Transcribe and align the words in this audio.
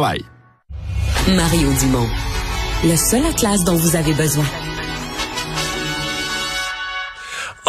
Mario 0.00 1.72
Dumont. 1.80 2.08
Le 2.84 2.94
seul 2.96 3.26
atlas 3.26 3.64
dont 3.64 3.74
vous 3.74 3.96
avez 3.96 4.14
besoin. 4.14 4.44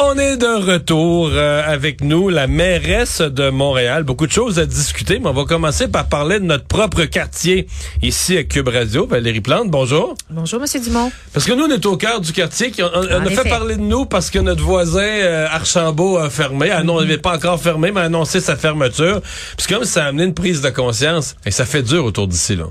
On 0.01 0.17
est 0.17 0.37
de 0.37 0.71
retour 0.71 1.29
euh, 1.33 1.61
avec 1.65 2.01
nous, 2.01 2.29
la 2.29 2.47
mairesse 2.47 3.19
de 3.19 3.49
Montréal. 3.49 4.03
Beaucoup 4.03 4.27
de 4.27 4.31
choses 4.31 4.57
à 4.57 4.65
discuter, 4.65 5.19
mais 5.19 5.27
on 5.27 5.33
va 5.33 5.43
commencer 5.43 5.89
par 5.89 6.07
parler 6.07 6.39
de 6.39 6.45
notre 6.45 6.63
propre 6.63 7.03
quartier 7.03 7.67
ici 8.01 8.37
à 8.37 8.45
Cube 8.45 8.69
Radio. 8.69 9.05
Valérie 9.05 9.41
Plante, 9.41 9.69
bonjour. 9.69 10.15
Bonjour, 10.29 10.61
Monsieur 10.61 10.79
Dumont. 10.79 11.11
Parce 11.33 11.45
que 11.45 11.51
nous, 11.51 11.65
on 11.65 11.69
est 11.69 11.85
au 11.85 11.97
cœur 11.97 12.21
du 12.21 12.31
quartier. 12.31 12.71
On, 12.79 12.83
on, 12.85 13.25
a 13.25 13.29
fait 13.29 13.49
parler 13.49 13.75
de 13.75 13.81
nous 13.81 14.05
parce 14.05 14.29
que 14.29 14.39
notre 14.39 14.63
voisin 14.63 15.01
euh, 15.01 15.47
Archambault 15.51 16.17
a 16.17 16.29
fermé. 16.29 16.71
Ah 16.71 16.83
non, 16.83 17.01
il 17.01 17.09
n'est 17.09 17.17
pas 17.17 17.35
encore 17.35 17.59
fermé, 17.59 17.91
mais 17.91 17.99
a 17.99 18.03
annoncé 18.03 18.39
sa 18.39 18.55
fermeture. 18.55 19.21
Puis 19.57 19.67
comme 19.67 19.83
ça 19.83 20.05
a 20.05 20.07
amené 20.07 20.23
une 20.23 20.33
prise 20.33 20.61
de 20.61 20.69
conscience, 20.69 21.35
et 21.45 21.51
ça 21.51 21.65
fait 21.65 21.83
dur 21.83 22.05
autour 22.05 22.27
d'ici, 22.27 22.55
là. 22.55 22.67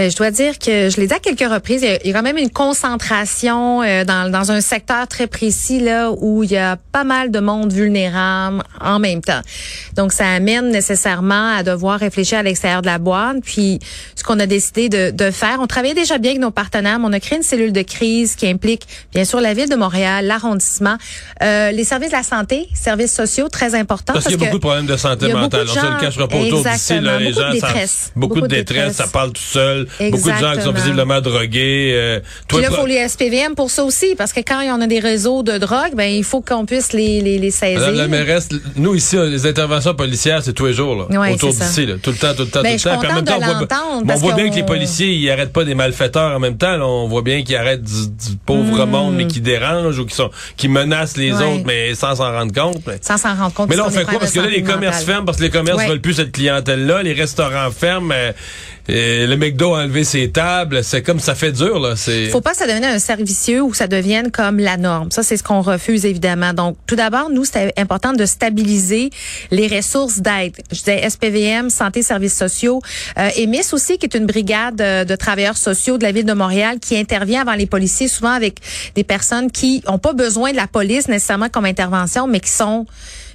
Ben, 0.00 0.10
je 0.10 0.16
dois 0.16 0.30
dire 0.30 0.58
que 0.58 0.88
je 0.88 0.96
l'ai 0.98 1.06
dit 1.06 1.12
à 1.12 1.18
quelques 1.18 1.40
reprises, 1.52 1.82
il 1.82 2.08
y 2.08 2.10
a, 2.10 2.16
quand 2.16 2.22
même 2.22 2.38
une 2.38 2.48
concentration 2.48 3.82
euh, 3.82 4.02
dans, 4.02 4.32
dans 4.32 4.50
un 4.50 4.62
secteur 4.62 5.06
très 5.06 5.26
précis 5.26 5.78
là 5.78 6.10
où 6.10 6.42
il 6.42 6.50
y 6.50 6.56
a 6.56 6.78
pas 6.90 7.04
mal 7.04 7.30
de 7.30 7.38
monde 7.38 7.70
vulnérable 7.70 8.62
en 8.80 8.98
même 8.98 9.20
temps. 9.20 9.42
Donc 9.96 10.14
ça 10.14 10.26
amène 10.26 10.70
nécessairement 10.70 11.54
à 11.54 11.62
devoir 11.62 12.00
réfléchir 12.00 12.38
à 12.38 12.42
l'extérieur 12.42 12.80
de 12.80 12.86
la 12.86 12.98
boîte. 12.98 13.42
Puis 13.44 13.78
ce 14.16 14.24
qu'on 14.24 14.40
a 14.40 14.46
décidé 14.46 14.88
de, 14.88 15.10
de 15.10 15.30
faire, 15.30 15.58
on 15.60 15.66
travaille 15.66 15.92
déjà 15.92 16.16
bien 16.16 16.30
avec 16.30 16.40
nos 16.40 16.50
partenaires, 16.50 16.98
mais 16.98 17.06
on 17.06 17.12
a 17.12 17.20
créé 17.20 17.36
une 17.36 17.44
cellule 17.44 17.74
de 17.74 17.82
crise 17.82 18.36
qui 18.36 18.48
implique 18.48 18.86
bien 19.12 19.26
sûr 19.26 19.42
la 19.42 19.52
ville 19.52 19.68
de 19.68 19.76
Montréal, 19.76 20.24
l'arrondissement, 20.24 20.96
euh, 21.42 21.72
les 21.72 21.84
services 21.84 22.08
de 22.08 22.16
la 22.16 22.22
santé, 22.22 22.68
services 22.72 23.12
sociaux 23.12 23.50
très 23.50 23.74
importants. 23.74 24.14
Parce, 24.14 24.24
qu'il 24.24 24.40
y 24.40 24.42
a 24.42 24.46
beaucoup 24.46 24.56
de 24.56 24.62
problèmes 24.62 24.86
de 24.86 24.96
santé 24.96 25.30
mentale. 25.30 25.66
On 25.68 25.74
ne 25.74 25.94
le 25.94 26.00
cachera 26.00 26.26
pas 26.26 26.38
autour 26.38 26.64
d'ici. 26.64 26.94
Les 26.94 27.34
gens, 27.34 27.48
de 27.48 27.52
détresse, 27.52 27.90
ça, 27.90 28.10
beaucoup, 28.16 28.40
de 28.40 28.46
détresse, 28.46 28.94
ça 28.94 29.06
parle 29.06 29.32
tout 29.32 29.42
seul. 29.42 29.86
Beaucoup 29.98 30.30
de 30.30 30.36
gens 30.36 30.52
qui 30.54 30.62
sont 30.62 30.72
visiblement 30.72 31.20
drogués. 31.20 31.92
Euh, 31.94 32.20
toi, 32.48 32.58
Puis 32.58 32.62
là, 32.62 32.68
il 32.70 32.76
faut 32.76 32.86
les 32.86 33.08
SPVM 33.08 33.54
pour 33.54 33.70
ça 33.70 33.84
aussi, 33.84 34.14
parce 34.16 34.32
que 34.32 34.40
quand 34.40 34.60
il 34.60 34.68
y 34.68 34.70
en 34.70 34.80
a 34.80 34.86
des 34.86 34.98
réseaux 35.00 35.42
de 35.42 35.58
drogue, 35.58 35.94
ben 35.94 36.10
il 36.10 36.24
faut 36.24 36.40
qu'on 36.40 36.64
puisse 36.66 36.92
les, 36.92 37.20
les, 37.20 37.38
les 37.38 37.50
saisir. 37.50 37.80
Madame 37.80 37.94
la 37.96 38.08
mairesse, 38.08 38.48
nous 38.76 38.94
ici, 38.94 39.16
les 39.16 39.46
interventions 39.46 39.94
policières, 39.94 40.42
c'est 40.42 40.52
tous 40.52 40.66
les 40.66 40.72
jours, 40.72 40.94
là, 41.08 41.20
ouais, 41.20 41.32
autour 41.34 41.50
d'ici, 41.52 41.86
tout 42.02 42.10
le 42.10 42.16
temps, 42.16 42.34
tout 42.34 42.42
le 42.42 42.48
temps, 42.48 42.62
ben, 42.62 42.76
tout 42.78 42.88
le 42.88 42.94
temps. 42.94 42.98
Puis 43.00 43.10
en 43.10 43.14
même 43.14 43.24
temps, 43.24 43.36
on 43.92 44.02
voit, 44.04 44.14
on 44.14 44.18
voit 44.18 44.34
bien 44.34 44.50
que 44.50 44.56
les 44.56 44.62
policiers, 44.64 45.08
ils 45.12 45.30
arrêtent 45.30 45.52
pas 45.52 45.64
des 45.64 45.74
malfaiteurs 45.74 46.36
en 46.36 46.40
même 46.40 46.56
temps. 46.56 46.76
Là, 46.76 46.86
on 46.86 47.08
voit 47.08 47.22
bien 47.22 47.42
qu'ils 47.42 47.56
arrêtent 47.56 47.82
du, 47.82 48.06
du 48.08 48.36
pauvre 48.44 48.84
Hmm. 48.86 48.90
monde, 48.90 49.14
mais 49.16 49.26
qui 49.26 49.40
dérangent 49.40 49.98
ou 49.98 50.06
qui 50.06 50.14
sont, 50.14 50.30
qui 50.56 50.68
menacent 50.68 51.16
les 51.16 51.32
Ouais. 51.32 51.44
autres, 51.44 51.64
mais 51.66 51.94
sans 51.94 52.14
s'en 52.16 52.30
rendre 52.32 52.52
compte. 52.52 52.78
Mais, 52.86 52.98
Sans 53.00 53.16
s'en 53.18 53.34
rendre 53.34 53.52
compte. 53.52 53.68
mais 53.68 53.76
là, 53.76 53.84
on 53.86 53.90
fait 53.90 54.04
quoi? 54.04 54.18
Parce 54.18 54.32
que 54.32 54.40
là, 54.40 54.48
les 54.48 54.62
commerces 54.62 55.04
ferment 55.04 55.24
parce 55.24 55.38
que 55.38 55.42
les 55.42 55.50
commerces 55.50 55.84
veulent 55.86 56.00
plus 56.00 56.14
cette 56.14 56.32
clientèle-là. 56.32 57.02
Les 57.02 57.12
restaurants 57.12 57.70
ferment. 57.70 58.14
Euh, 58.88 59.26
le 59.26 59.36
McDo 59.36 59.74
a 59.74 59.82
enlevé 59.82 60.04
ses 60.04 60.30
tables. 60.30 60.82
C'est 60.82 61.02
comme 61.02 61.20
ça 61.20 61.34
fait 61.34 61.52
dur, 61.52 61.78
là. 61.78 61.96
C'est. 61.96 62.26
faut 62.26 62.40
pas 62.40 62.52
que 62.52 62.56
ça 62.56 62.66
devienne 62.66 62.84
un 62.84 62.98
servicieux 62.98 63.60
ou 63.60 63.70
que 63.70 63.76
ça 63.76 63.86
devienne 63.86 64.30
comme 64.30 64.58
la 64.58 64.76
norme. 64.76 65.10
Ça, 65.10 65.22
c'est 65.22 65.36
ce 65.36 65.42
qu'on 65.42 65.60
refuse, 65.60 66.04
évidemment. 66.06 66.52
Donc, 66.52 66.76
tout 66.86 66.96
d'abord, 66.96 67.30
nous, 67.30 67.44
c'était 67.44 67.72
important 67.76 68.12
de 68.12 68.24
stabiliser 68.24 69.10
les 69.50 69.68
ressources 69.68 70.18
d'aide. 70.18 70.54
Je 70.70 70.78
disais 70.78 71.08
SPVM, 71.08 71.70
Santé, 71.70 72.02
Services 72.02 72.36
sociaux. 72.36 72.80
Euh, 73.18 73.28
EMIS 73.36 73.72
aussi, 73.72 73.98
qui 73.98 74.06
est 74.06 74.14
une 74.14 74.26
brigade 74.26 74.80
euh, 74.80 75.04
de 75.04 75.16
travailleurs 75.16 75.56
sociaux 75.56 75.98
de 75.98 76.02
la 76.02 76.12
Ville 76.12 76.24
de 76.24 76.32
Montréal 76.32 76.78
qui 76.80 76.96
intervient 76.96 77.42
avant 77.42 77.54
les 77.54 77.66
policiers, 77.66 78.08
souvent 78.08 78.32
avec 78.32 78.58
des 78.94 79.04
personnes 79.04 79.50
qui 79.50 79.82
ont 79.86 79.98
pas 79.98 80.12
besoin 80.12 80.52
de 80.52 80.56
la 80.56 80.66
police 80.66 81.08
nécessairement 81.08 81.48
comme 81.48 81.64
intervention, 81.64 82.26
mais 82.26 82.40
qui 82.40 82.50
sont 82.50 82.86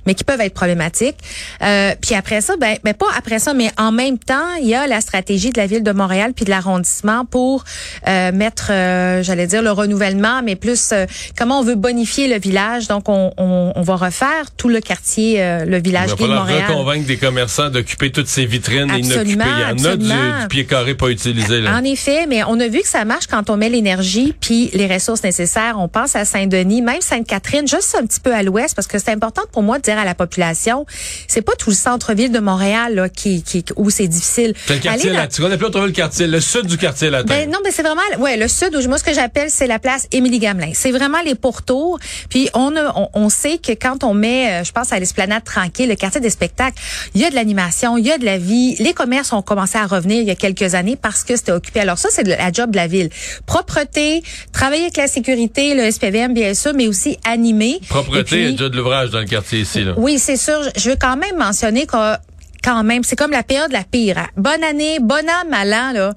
mais 0.06 0.14
qui 0.14 0.24
peuvent 0.24 0.42
être 0.42 0.54
problématiques. 0.54 1.18
Euh, 1.62 1.94
puis 2.02 2.16
après 2.16 2.42
ça, 2.42 2.56
ben, 2.58 2.78
ben 2.84 2.94
pas 2.94 3.08
après 3.18 3.40
ça, 3.40 3.54
mais 3.54 3.72
en 3.78 3.92
même 3.92 4.18
temps, 4.18 4.56
il 4.62 4.68
y 4.68 4.76
a 4.76 4.88
la 4.88 5.02
stratégie 5.02 5.50
de 5.52 5.60
la 5.60 5.68
ville 5.68 5.84
de 5.84 5.92
Montréal 5.92 6.34
puis 6.36 6.46
de 6.46 6.50
l'arrondissement 6.50 7.26
pour 7.26 7.64
euh, 8.08 8.32
mettre, 8.32 8.68
euh, 8.72 9.24
j'allais 9.24 9.48
dire 9.48 9.62
le 9.62 9.72
renouvellement, 9.72 10.42
mais 10.44 10.56
plus 10.56 10.92
euh, 10.92 11.06
comment 11.38 11.60
on 11.60 11.64
veut 11.64 11.76
bonifier 11.76 12.28
le 12.28 12.40
village. 12.40 12.88
Donc 12.88 13.10
on, 13.10 13.32
on, 13.38 13.74
on 13.76 13.82
va 13.82 13.96
refaire 13.96 14.52
tout 14.58 14.70
le 14.70 14.80
quartier, 14.82 15.42
euh, 15.42 15.66
le 15.66 15.78
Il 15.78 15.84
village 15.84 16.10
va 16.12 16.16
gay 16.16 16.24
de 16.24 16.34
Montréal. 16.34 16.64
reconvaincre 16.68 17.06
des 17.08 17.18
commerçants 17.18 17.70
d'occuper 17.70 18.12
toutes 18.12 18.28
ces 18.28 18.46
vitrines 18.46 18.90
Absolument, 18.92 19.46
inoccupées. 19.46 19.50
Il 19.56 19.62
y 19.62 19.66
en 19.66 19.68
a 19.70 19.74
du, 19.74 19.86
absolument. 19.88 20.42
du 20.42 20.48
pied 20.48 20.66
carré 20.66 20.96
pas 20.96 21.10
utilisé. 21.10 21.62
Là. 21.62 21.76
En 21.78 21.84
effet, 21.84 22.26
mais 22.28 22.44
on 22.48 22.60
a 22.60 22.68
vu 22.68 22.82
que 22.82 22.88
ça 22.88 23.06
marche 23.06 23.28
quand 23.28 23.50
on 23.50 23.58
met 23.58 23.70
l'énergie 23.70 24.34
puis 24.40 24.70
les 24.74 24.88
ressources 24.88 25.24
nécessaires. 25.24 25.76
On 25.80 25.88
pense 25.88 26.16
à 26.16 26.26
Saint-Denis, 26.26 26.82
même 26.82 27.02
Sainte-Catherine, 27.02 27.68
juste 27.68 27.96
un 28.00 28.06
petit 28.06 28.20
peu 28.20 28.34
à 28.34 28.44
l'ouest, 28.44 28.76
parce 28.76 28.88
que 28.88 29.00
c'est 29.00 29.12
important 29.12 29.42
pour 29.52 29.64
moi 29.64 29.78
de 29.78 29.84
dire 29.84 29.95
à 29.98 30.06
la 30.06 30.16
population, 30.16 30.86
c'est 31.28 31.42
pas 31.42 31.54
tout 31.58 31.70
le 31.70 31.76
centre-ville 31.76 32.32
de 32.32 32.40
Montréal 32.40 32.96
là, 32.96 33.10
qui, 33.10 33.44
qui 33.44 33.64
où 33.76 33.90
c'est 33.90 34.08
difficile. 34.08 34.54
C'est 34.68 34.76
le 34.76 34.80
quartier 34.80 35.10
Allez 35.10 35.18
latin. 35.18 35.44
On 35.44 35.52
appelle 35.52 35.66
autrement 35.66 35.86
le 35.86 35.92
quartier, 35.92 36.28
le 36.28 36.40
sud 36.40 36.66
du 36.68 36.78
quartier 36.78 37.10
latin. 37.10 37.26
ben 37.28 37.50
non, 37.50 37.60
mais 37.64 37.72
c'est 37.72 37.82
vraiment 37.84 38.02
ouais 38.20 38.38
le 38.38 38.48
sud. 38.48 38.76
où 38.76 38.88
Moi, 38.88 38.98
ce 38.98 39.04
que 39.04 39.14
j'appelle, 39.14 39.50
c'est 39.50 39.68
la 39.68 39.80
place 39.80 40.08
Émilie 40.12 40.40
Gamelin. 40.40 40.72
C'est 40.74 40.92
vraiment 40.92 41.22
les 41.26 41.36
pourtours. 41.36 42.00
Puis 42.30 42.50
on, 42.54 42.76
a, 42.76 42.94
on, 42.96 43.10
on 43.14 43.30
sait 43.30 43.58
que 43.58 43.72
quand 43.74 44.04
on 44.04 44.14
met, 44.14 44.62
euh, 44.62 44.64
je 44.64 44.72
pense 44.72 44.92
à 44.92 45.00
l'esplanade 45.00 45.44
tranquille, 45.44 45.88
le 45.90 45.96
quartier 45.96 46.22
des 46.22 46.30
spectacles, 46.30 46.78
il 47.14 47.22
y 47.22 47.26
a 47.26 47.30
de 47.30 47.36
l'animation, 47.36 47.98
il 47.98 48.06
y 48.06 48.12
a 48.12 48.18
de 48.18 48.26
la 48.26 48.38
vie. 48.38 48.76
Les 48.80 48.94
commerces 48.94 49.34
ont 49.34 49.42
commencé 49.42 49.78
à 49.78 49.86
revenir 49.86 50.22
il 50.22 50.28
y 50.28 50.32
a 50.32 50.36
quelques 50.36 50.76
années 50.76 50.96
parce 50.96 51.24
que 51.24 51.36
c'était 51.36 51.52
occupé. 51.52 51.80
Alors 51.82 51.98
ça, 51.98 52.10
c'est 52.12 52.24
la 52.28 52.52
job 52.52 52.72
de 52.72 52.76
la 52.78 52.88
ville. 52.88 53.10
Propreté, 53.46 54.24
travailler 54.52 54.84
avec 54.84 54.98
la 54.98 55.08
sécurité, 55.08 55.76
le 55.76 55.90
SPVM 55.90 56.34
bien 56.34 56.54
sûr, 56.54 56.74
mais 56.74 56.88
aussi 56.88 57.18
animer. 57.24 57.80
Et 57.82 57.86
Propreté, 57.88 58.24
puis- 58.24 58.36
il 58.38 58.44
y 58.44 58.48
a 58.48 58.52
déjà 58.52 58.70
de 58.70 58.76
l'ouvrage 58.76 59.12
dans 59.12 59.20
le 59.20 59.26
quartier 59.26 59.60
ici. 59.60 59.85
Oui, 59.98 60.20
c'est 60.20 60.38
sûr. 60.38 60.62
Je- 60.64 60.80
Je 60.82 60.90
veux 60.92 60.96
quand 61.00 61.18
même 61.18 61.38
mentionner 61.38 61.86
que 61.86 62.16
quand 62.66 62.84
même, 62.84 63.04
c'est 63.04 63.16
comme 63.16 63.32
la 63.32 63.44
période 63.44 63.72
la 63.72 63.84
pire. 63.84 64.18
hein. 64.18 64.28
Bonne 64.38 64.64
année, 64.64 64.98
bon 65.00 65.24
an, 65.30 65.48
mal 65.50 65.72
an, 65.72 65.92
là. 65.94 66.14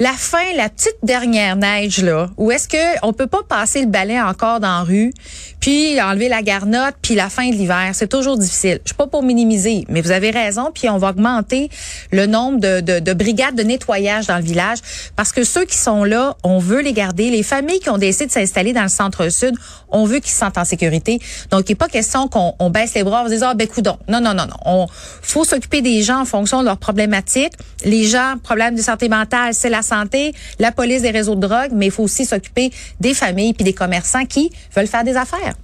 La 0.00 0.12
fin, 0.12 0.42
la 0.56 0.70
petite 0.70 0.96
dernière 1.02 1.54
neige, 1.54 2.02
là, 2.02 2.30
où 2.38 2.50
est-ce 2.50 2.66
que 2.66 3.06
on 3.06 3.12
peut 3.12 3.26
pas 3.26 3.42
passer 3.46 3.82
le 3.82 3.86
balai 3.86 4.20
encore 4.20 4.58
dans 4.58 4.78
la 4.78 4.82
rue, 4.82 5.12
puis 5.60 6.00
enlever 6.00 6.30
la 6.30 6.42
garnotte, 6.42 6.94
puis 7.02 7.14
la 7.14 7.28
fin 7.28 7.46
de 7.50 7.54
l'hiver. 7.54 7.90
C'est 7.92 8.08
toujours 8.08 8.38
difficile. 8.38 8.80
Je 8.84 8.88
suis 8.88 8.96
pas 8.96 9.06
pour 9.06 9.22
minimiser, 9.22 9.84
mais 9.90 10.00
vous 10.00 10.10
avez 10.10 10.30
raison, 10.30 10.70
puis 10.74 10.88
on 10.88 10.96
va 10.96 11.10
augmenter 11.10 11.68
le 12.10 12.24
nombre 12.26 12.58
de, 12.58 12.80
de, 12.80 12.98
de 12.98 13.12
brigades 13.12 13.54
de 13.54 13.62
nettoyage 13.62 14.26
dans 14.26 14.38
le 14.38 14.42
village, 14.44 14.78
parce 15.14 15.30
que 15.30 15.44
ceux 15.44 15.66
qui 15.66 15.76
sont 15.76 16.04
là, 16.04 16.36
on 16.42 16.58
veut 16.58 16.80
les 16.80 16.94
garder. 16.94 17.30
Les 17.30 17.42
familles 17.42 17.80
qui 17.80 17.90
ont 17.90 17.98
décidé 17.98 18.26
de 18.26 18.32
s'installer 18.32 18.72
dans 18.72 18.82
le 18.82 18.88
centre-sud, 18.88 19.54
on 19.90 20.06
veut 20.06 20.20
qu'ils 20.20 20.32
se 20.32 20.38
sentent 20.38 20.58
en 20.58 20.64
sécurité. 20.64 21.20
Donc, 21.50 21.68
il 21.68 21.72
n'est 21.72 21.76
pas 21.76 21.88
question 21.88 22.28
qu'on 22.28 22.54
on 22.58 22.70
baisse 22.70 22.94
les 22.94 23.04
bras 23.04 23.22
en 23.22 23.26
se 23.26 23.32
disant, 23.32 23.48
ah, 23.50 23.54
ben, 23.54 23.68
coudon. 23.68 23.98
Non, 24.08 24.20
non, 24.22 24.32
non, 24.32 24.46
non. 24.46 24.56
On 24.64 24.86
faut 25.20 25.44
s'occuper 25.44 25.81
des 25.82 26.02
gens 26.02 26.20
en 26.20 26.24
fonction 26.24 26.60
de 26.60 26.66
leurs 26.66 26.78
problématiques. 26.78 27.52
Les 27.84 28.04
gens, 28.04 28.34
problèmes 28.42 28.74
de 28.76 28.82
santé 28.82 29.08
mentale, 29.08 29.52
c'est 29.54 29.70
la 29.70 29.82
santé, 29.82 30.32
la 30.58 30.72
police 30.72 31.02
des 31.02 31.10
réseaux 31.10 31.34
de 31.34 31.46
drogue, 31.46 31.70
mais 31.72 31.86
il 31.86 31.92
faut 31.92 32.04
aussi 32.04 32.24
s'occuper 32.24 32.70
des 33.00 33.14
familles 33.14 33.52
puis 33.54 33.64
des 33.64 33.74
commerçants 33.74 34.24
qui 34.24 34.50
veulent 34.74 34.86
faire 34.86 35.04
des 35.04 35.16
affaires. 35.16 35.54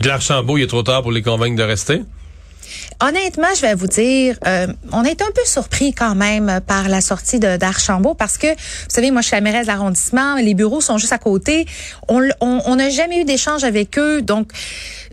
De 0.00 0.08
l'Archambault, 0.08 0.58
il 0.58 0.64
est 0.64 0.66
trop 0.66 0.82
tard 0.82 1.02
pour 1.02 1.12
les 1.12 1.22
convaincre 1.22 1.56
de 1.56 1.62
rester? 1.62 2.02
Honnêtement, 3.00 3.46
je 3.54 3.60
vais 3.60 3.74
vous 3.74 3.86
dire, 3.86 4.36
euh, 4.46 4.66
on 4.92 5.04
été 5.04 5.22
un 5.22 5.30
peu 5.34 5.42
surpris 5.44 5.92
quand 5.92 6.14
même 6.14 6.60
par 6.66 6.88
la 6.88 7.00
sortie 7.00 7.38
de 7.38 7.56
d'Archambault 7.56 8.14
parce 8.14 8.38
que, 8.38 8.48
vous 8.48 8.88
savez, 8.88 9.10
moi, 9.10 9.20
je 9.20 9.28
suis 9.28 9.36
la 9.36 9.40
mairesse 9.42 9.66
de 9.66 9.72
l'arrondissement, 9.72 10.36
les 10.36 10.54
bureaux 10.54 10.80
sont 10.80 10.98
juste 10.98 11.12
à 11.12 11.18
côté. 11.18 11.66
On 12.08 12.20
l- 12.20 12.34
on 12.40 12.62
on 12.66 12.76
n'a 12.76 12.90
jamais 12.90 13.20
eu 13.20 13.24
d'échange 13.24 13.64
avec 13.64 13.98
eux, 13.98 14.22
donc 14.22 14.50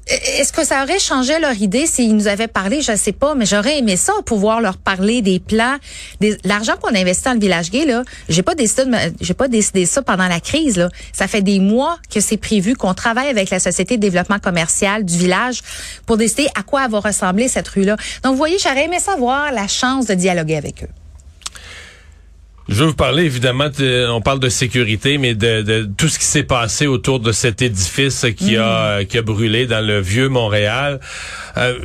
est-ce 0.08 0.52
que 0.52 0.66
ça 0.66 0.84
aurait 0.84 1.00
changé 1.00 1.40
leur 1.40 1.54
idée 1.54 1.86
s'ils 1.86 2.16
nous 2.16 2.28
avaient 2.28 2.48
parlé? 2.48 2.82
Je 2.82 2.96
sais 2.96 3.14
pas, 3.14 3.36
mais 3.36 3.46
j'aurais 3.46 3.80
aimé 3.80 3.96
ça, 3.96 4.14
pouvoir 4.26 4.60
leur 4.60 4.78
parler 4.78 5.22
des 5.22 5.40
plans, 5.40 5.78
des, 6.20 6.38
l'argent 6.44 6.74
qu'on 6.82 6.94
investit 6.94 7.24
dans 7.24 7.34
le 7.34 7.40
village 7.40 7.72
gay, 7.72 7.86
là. 7.86 8.04
J'ai 8.28 8.44
pas 8.44 8.56
décidé 8.56 8.84
j'ai 9.22 9.34
pas 9.34 9.48
décidé 9.48 9.86
ça 9.86 10.02
pendant 10.02 10.28
la 10.28 10.40
crise, 10.40 10.78
là. 10.78 10.90
Ça 11.14 11.28
fait 11.28 11.42
des 11.42 11.60
mois 11.60 11.98
que 12.14 12.20
c'est 12.20 12.38
prévu 12.38 12.76
qu'on 12.76 12.94
travaille 12.94 13.28
avec 13.28 13.50
la 13.50 13.60
Société 13.60 13.96
de 13.96 14.02
développement 14.02 14.40
commercial 14.40 15.06
du 15.06 15.18
village 15.18 15.62
pour 16.06 16.18
décider 16.18 16.48
à 16.56 16.64
quoi 16.64 16.88
va 16.88 17.00
ressembler 17.00 17.48
cette 17.48 17.68
rue-là. 17.70 17.96
Donc, 18.24 18.34
vous 18.34 18.38
voyez, 18.38 18.58
j'aurais 18.60 18.86
aimé 18.86 19.00
savoir 19.00 19.52
la 19.52 19.68
chance 19.68 20.06
de 20.06 20.14
dialoguer 20.16 20.58
avec 20.58 20.84
eux. 20.84 21.03
Je 22.74 22.80
veux 22.80 22.88
vous 22.88 22.94
parler, 22.96 23.24
évidemment, 23.24 23.70
de- 23.70 24.08
on 24.10 24.20
parle 24.22 24.40
de 24.40 24.50
sécurité, 24.50 25.18
mais 25.20 25.36
de, 25.36 25.62
de 25.62 25.90
tout 25.96 26.10
ce 26.10 26.18
qui 26.18 26.26
s'est 26.26 26.44
passé 26.44 26.88
autour 26.88 27.20
de 27.20 27.32
cet 27.32 27.62
édifice 27.62 28.26
qui 28.36 28.58
a 28.58 29.04
qui 29.06 29.18
a 29.18 29.22
brûlé 29.22 29.68
dans 29.68 29.86
le 29.86 30.02
vieux 30.02 30.28
Montréal. 30.28 31.00
Euh, 31.58 31.76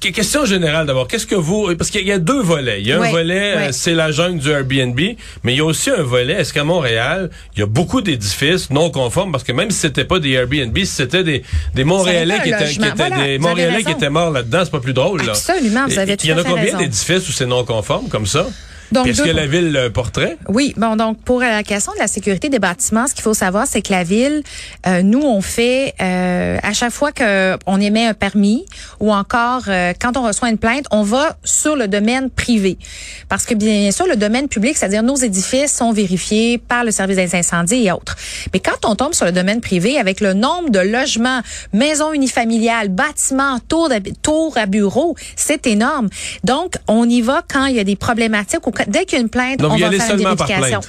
que- 0.00 0.08
question 0.08 0.44
générale 0.44 0.86
d'abord, 0.86 1.06
qu'est-ce 1.06 1.26
que 1.26 1.36
vous 1.36 1.72
parce 1.76 1.90
qu'il 1.90 2.04
y 2.06 2.10
a 2.10 2.18
deux 2.18 2.42
volets. 2.42 2.80
Il 2.80 2.88
y 2.88 2.92
a 2.92 2.96
un 3.00 3.10
volet, 3.12 3.52
oui. 3.56 3.62
euh, 3.64 3.68
c'est 3.70 3.94
la 3.94 4.10
jungle 4.10 4.40
du 4.40 4.50
Airbnb, 4.50 4.98
mais 5.44 5.52
il 5.52 5.58
y 5.58 5.60
a 5.60 5.64
aussi 5.64 5.90
un 5.90 6.02
volet. 6.02 6.32
Est-ce 6.34 6.52
qu'à 6.52 6.64
Montréal, 6.64 7.30
il 7.54 7.60
y 7.60 7.62
a 7.62 7.66
beaucoup 7.66 8.00
d'édifices 8.00 8.70
non 8.70 8.90
conformes? 8.90 9.30
Parce 9.30 9.44
que 9.44 9.52
même 9.52 9.70
si 9.70 9.78
c'était 9.78 10.04
pas 10.04 10.18
des 10.18 10.30
Airbnb, 10.32 10.76
si 10.78 10.86
c'était 10.86 11.22
des 11.22 11.42
des 11.76 11.84
Montréalais 11.84 12.40
qui 12.42 12.48
étaient, 12.48 12.64
qui 12.70 12.78
étaient 12.78 12.90
Voilà, 12.96 13.24
des 13.24 13.38
Montréalais 13.38 13.84
qui 13.84 13.92
étaient 13.92 14.10
morts 14.10 14.30
là-dedans, 14.32 14.62
c'est 14.64 14.70
pas 14.72 14.80
plus 14.80 14.94
drôle 14.94 15.22
là. 15.22 15.32
Absolument, 15.32 15.86
vous 15.86 15.98
avez 15.98 16.16
tout 16.16 16.26
Il 16.26 16.30
y 16.30 16.32
en 16.32 16.38
a 16.38 16.42
combien 16.44 16.76
d'édifices 16.76 17.28
où 17.28 17.32
c'est 17.32 17.46
non 17.46 17.64
conforme 17.64 18.08
comme 18.08 18.26
ça? 18.26 18.46
Donc, 18.92 19.06
Est-ce 19.06 19.22
que 19.22 19.30
la 19.30 19.46
ville 19.46 19.72
le 19.72 19.90
portrait? 19.90 20.38
Oui, 20.48 20.72
bon, 20.76 20.96
donc 20.96 21.22
pour 21.22 21.40
la 21.40 21.62
question 21.62 21.92
de 21.92 21.98
la 21.98 22.06
sécurité 22.06 22.48
des 22.48 22.58
bâtiments, 22.58 23.06
ce 23.06 23.14
qu'il 23.14 23.22
faut 23.22 23.34
savoir, 23.34 23.66
c'est 23.66 23.82
que 23.82 23.92
la 23.92 24.02
ville, 24.02 24.42
euh, 24.86 25.02
nous, 25.02 25.20
on 25.20 25.40
fait 25.40 25.94
euh, 26.00 26.58
à 26.62 26.72
chaque 26.72 26.92
fois 26.92 27.12
qu'on 27.12 27.80
émet 27.80 28.06
un 28.06 28.14
permis 28.14 28.64
ou 29.00 29.12
encore 29.12 29.62
euh, 29.68 29.92
quand 30.00 30.16
on 30.16 30.22
reçoit 30.22 30.48
une 30.48 30.58
plainte, 30.58 30.86
on 30.90 31.02
va 31.02 31.36
sur 31.44 31.76
le 31.76 31.86
domaine 31.86 32.30
privé. 32.30 32.78
Parce 33.28 33.44
que 33.44 33.54
bien 33.54 33.90
sûr, 33.90 34.06
le 34.06 34.16
domaine 34.16 34.48
public, 34.48 34.76
c'est-à-dire 34.76 35.02
nos 35.02 35.16
édifices 35.16 35.72
sont 35.72 35.92
vérifiés 35.92 36.58
par 36.58 36.84
le 36.84 36.90
service 36.90 37.16
des 37.16 37.34
incendies 37.34 37.86
et 37.86 37.92
autres. 37.92 38.16
Mais 38.54 38.60
quand 38.60 38.86
on 38.86 38.94
tombe 38.94 39.12
sur 39.12 39.26
le 39.26 39.32
domaine 39.32 39.60
privé, 39.60 39.98
avec 39.98 40.20
le 40.20 40.32
nombre 40.32 40.70
de 40.70 40.80
logements, 40.80 41.40
maisons 41.72 42.12
unifamiliales, 42.12 42.88
bâtiments, 42.88 43.58
tours, 43.68 43.90
tours 44.22 44.56
à 44.56 44.66
bureaux, 44.66 45.14
c'est 45.36 45.66
énorme. 45.66 46.08
Donc, 46.44 46.74
on 46.86 47.08
y 47.08 47.20
va 47.20 47.42
quand 47.52 47.66
il 47.66 47.76
y 47.76 47.80
a 47.80 47.84
des 47.84 47.96
problématiques 47.96 48.66
ou 48.66 48.70
dès 48.86 49.04
qu'il 49.04 49.18
y 49.18 49.20
a 49.20 49.22
une 49.22 49.28
plainte, 49.28 49.62
on 49.62 49.76
va 49.76 49.90
faire 49.90 50.14
une 50.14 50.22
vérification. 50.22 50.80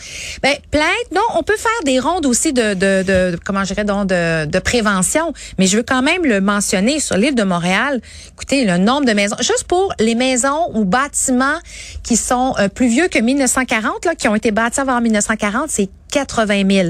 Ben, 0.42 0.56
plainte, 0.72 0.88
non, 1.14 1.22
on 1.36 1.44
peut 1.44 1.58
faire 1.58 1.72
des 1.86 2.00
rondes 2.00 2.26
aussi 2.26 2.54
de, 2.54 2.74
de, 2.74 3.04
de, 3.04 3.40
comment 3.44 3.64
je 3.64 3.74
dirais, 3.74 3.86
donc, 3.86 4.08
de, 4.08 4.46
de 4.46 4.60
prévention, 4.60 5.34
mais 5.58 5.68
je 5.68 5.78
veux 5.78 5.84
quand 5.84 6.02
même 6.02 6.26
le 6.26 6.42
mentionner 6.42 7.00
sur 7.00 7.18
l'île 7.18 7.36
de 7.36 7.44
Montréal. 7.44 8.02
Écoutez, 8.34 8.66
le 8.66 8.78
nombre 8.78 9.06
de 9.06 9.14
maisons, 9.14 9.38
juste 9.40 9.66
pour 9.66 9.94
les 10.00 10.16
maisons 10.16 10.70
ou 10.74 10.86
bâtiments 10.86 11.60
qui 12.04 12.16
sont 12.16 12.56
euh, 12.60 12.68
plus 12.68 12.88
vieux 12.88 13.08
que 13.08 13.20
1940, 13.20 14.06
là, 14.06 14.16
qui 14.16 14.28
ont 14.28 14.36
été 14.36 14.52
bâtis 14.52 14.80
avant 14.80 15.02
1940, 15.02 15.70
c'est 15.70 15.90
80 16.12 16.64
000 16.70 16.90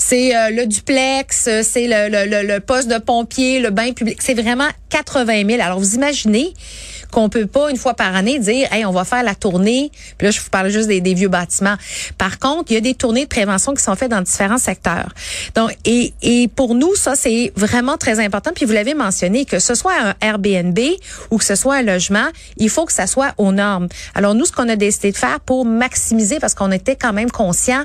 c'est 0.00 0.34
euh, 0.34 0.48
le 0.50 0.66
duplex, 0.66 1.50
c'est 1.62 1.86
le, 1.86 2.08
le, 2.08 2.46
le, 2.46 2.60
poste 2.60 2.88
de 2.88 2.98
pompier, 2.98 3.60
le 3.60 3.68
bain 3.68 3.92
public. 3.92 4.18
C'est 4.22 4.34
vraiment 4.34 4.68
80 4.88 5.46
000. 5.46 5.60
Alors, 5.62 5.78
vous 5.78 5.94
imaginez 5.94 6.54
qu'on 7.10 7.28
peut 7.28 7.46
pas, 7.46 7.70
une 7.70 7.76
fois 7.76 7.94
par 7.94 8.14
année, 8.14 8.38
dire, 8.38 8.72
hey, 8.72 8.84
on 8.84 8.92
va 8.92 9.04
faire 9.04 9.22
la 9.22 9.34
tournée. 9.34 9.90
Puis 10.18 10.26
là, 10.26 10.30
je 10.30 10.40
vous 10.40 10.50
parle 10.50 10.68
juste 10.68 10.88
des, 10.88 11.14
vieux 11.14 11.28
bâtiments. 11.28 11.76
Par 12.18 12.38
contre, 12.38 12.70
il 12.70 12.74
y 12.74 12.76
a 12.76 12.80
des 12.80 12.94
tournées 12.94 13.24
de 13.24 13.28
prévention 13.28 13.74
qui 13.74 13.82
sont 13.82 13.94
faites 13.96 14.10
dans 14.10 14.20
différents 14.20 14.58
secteurs. 14.58 15.08
Donc, 15.54 15.76
et, 15.84 16.12
et 16.22 16.48
pour 16.48 16.74
nous, 16.74 16.94
ça, 16.94 17.16
c'est 17.16 17.52
vraiment 17.56 17.96
très 17.96 18.20
important. 18.24 18.50
Puis 18.54 18.64
vous 18.64 18.72
l'avez 18.72 18.94
mentionné, 18.94 19.44
que 19.44 19.58
ce 19.58 19.74
soit 19.74 19.94
un 20.00 20.14
Airbnb 20.20 20.78
ou 21.30 21.38
que 21.38 21.44
ce 21.44 21.54
soit 21.54 21.76
un 21.76 21.82
logement, 21.82 22.26
il 22.56 22.70
faut 22.70 22.84
que 22.84 22.92
ça 22.92 23.06
soit 23.06 23.32
aux 23.38 23.52
normes. 23.52 23.88
Alors, 24.14 24.34
nous, 24.34 24.44
ce 24.44 24.52
qu'on 24.52 24.68
a 24.68 24.76
décidé 24.76 25.12
de 25.12 25.16
faire 25.16 25.40
pour 25.40 25.64
maximiser, 25.64 26.38
parce 26.38 26.54
qu'on 26.54 26.70
était 26.70 26.96
quand 26.96 27.12
même 27.12 27.30
conscient 27.30 27.84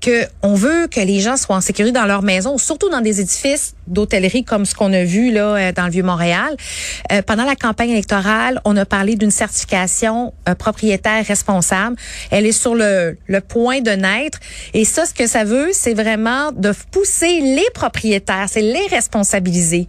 que 0.00 0.24
on 0.42 0.54
veut 0.54 0.86
que 0.86 1.00
les 1.00 1.20
gens 1.20 1.36
soient 1.36 1.56
en 1.56 1.60
sécurité 1.60 1.92
dans 1.92 2.06
leur 2.06 2.22
maison, 2.22 2.58
surtout 2.58 2.88
dans 2.88 3.00
des 3.00 3.20
édifices 3.20 3.74
d'hôtellerie 3.90 4.44
comme 4.44 4.64
ce 4.64 4.74
qu'on 4.74 4.92
a 4.92 5.04
vu 5.04 5.32
là 5.32 5.56
euh, 5.56 5.72
dans 5.72 5.84
le 5.84 5.90
vieux 5.90 6.02
Montréal. 6.02 6.56
Euh, 7.12 7.22
pendant 7.22 7.44
la 7.44 7.56
campagne 7.56 7.90
électorale, 7.90 8.60
on 8.64 8.76
a 8.76 8.84
parlé 8.84 9.16
d'une 9.16 9.30
certification 9.30 10.32
euh, 10.48 10.54
propriétaire 10.54 11.24
responsable. 11.26 11.96
Elle 12.30 12.46
est 12.46 12.52
sur 12.52 12.74
le, 12.74 13.18
le 13.26 13.40
point 13.40 13.80
de 13.80 13.90
naître 13.90 14.38
et 14.74 14.84
ça 14.84 15.06
ce 15.06 15.14
que 15.14 15.26
ça 15.26 15.44
veut, 15.44 15.70
c'est 15.72 15.94
vraiment 15.94 16.52
de 16.52 16.72
pousser 16.90 17.40
les 17.40 17.66
propriétaires, 17.74 18.46
c'est 18.48 18.62
les 18.62 18.86
responsabiliser 18.90 19.86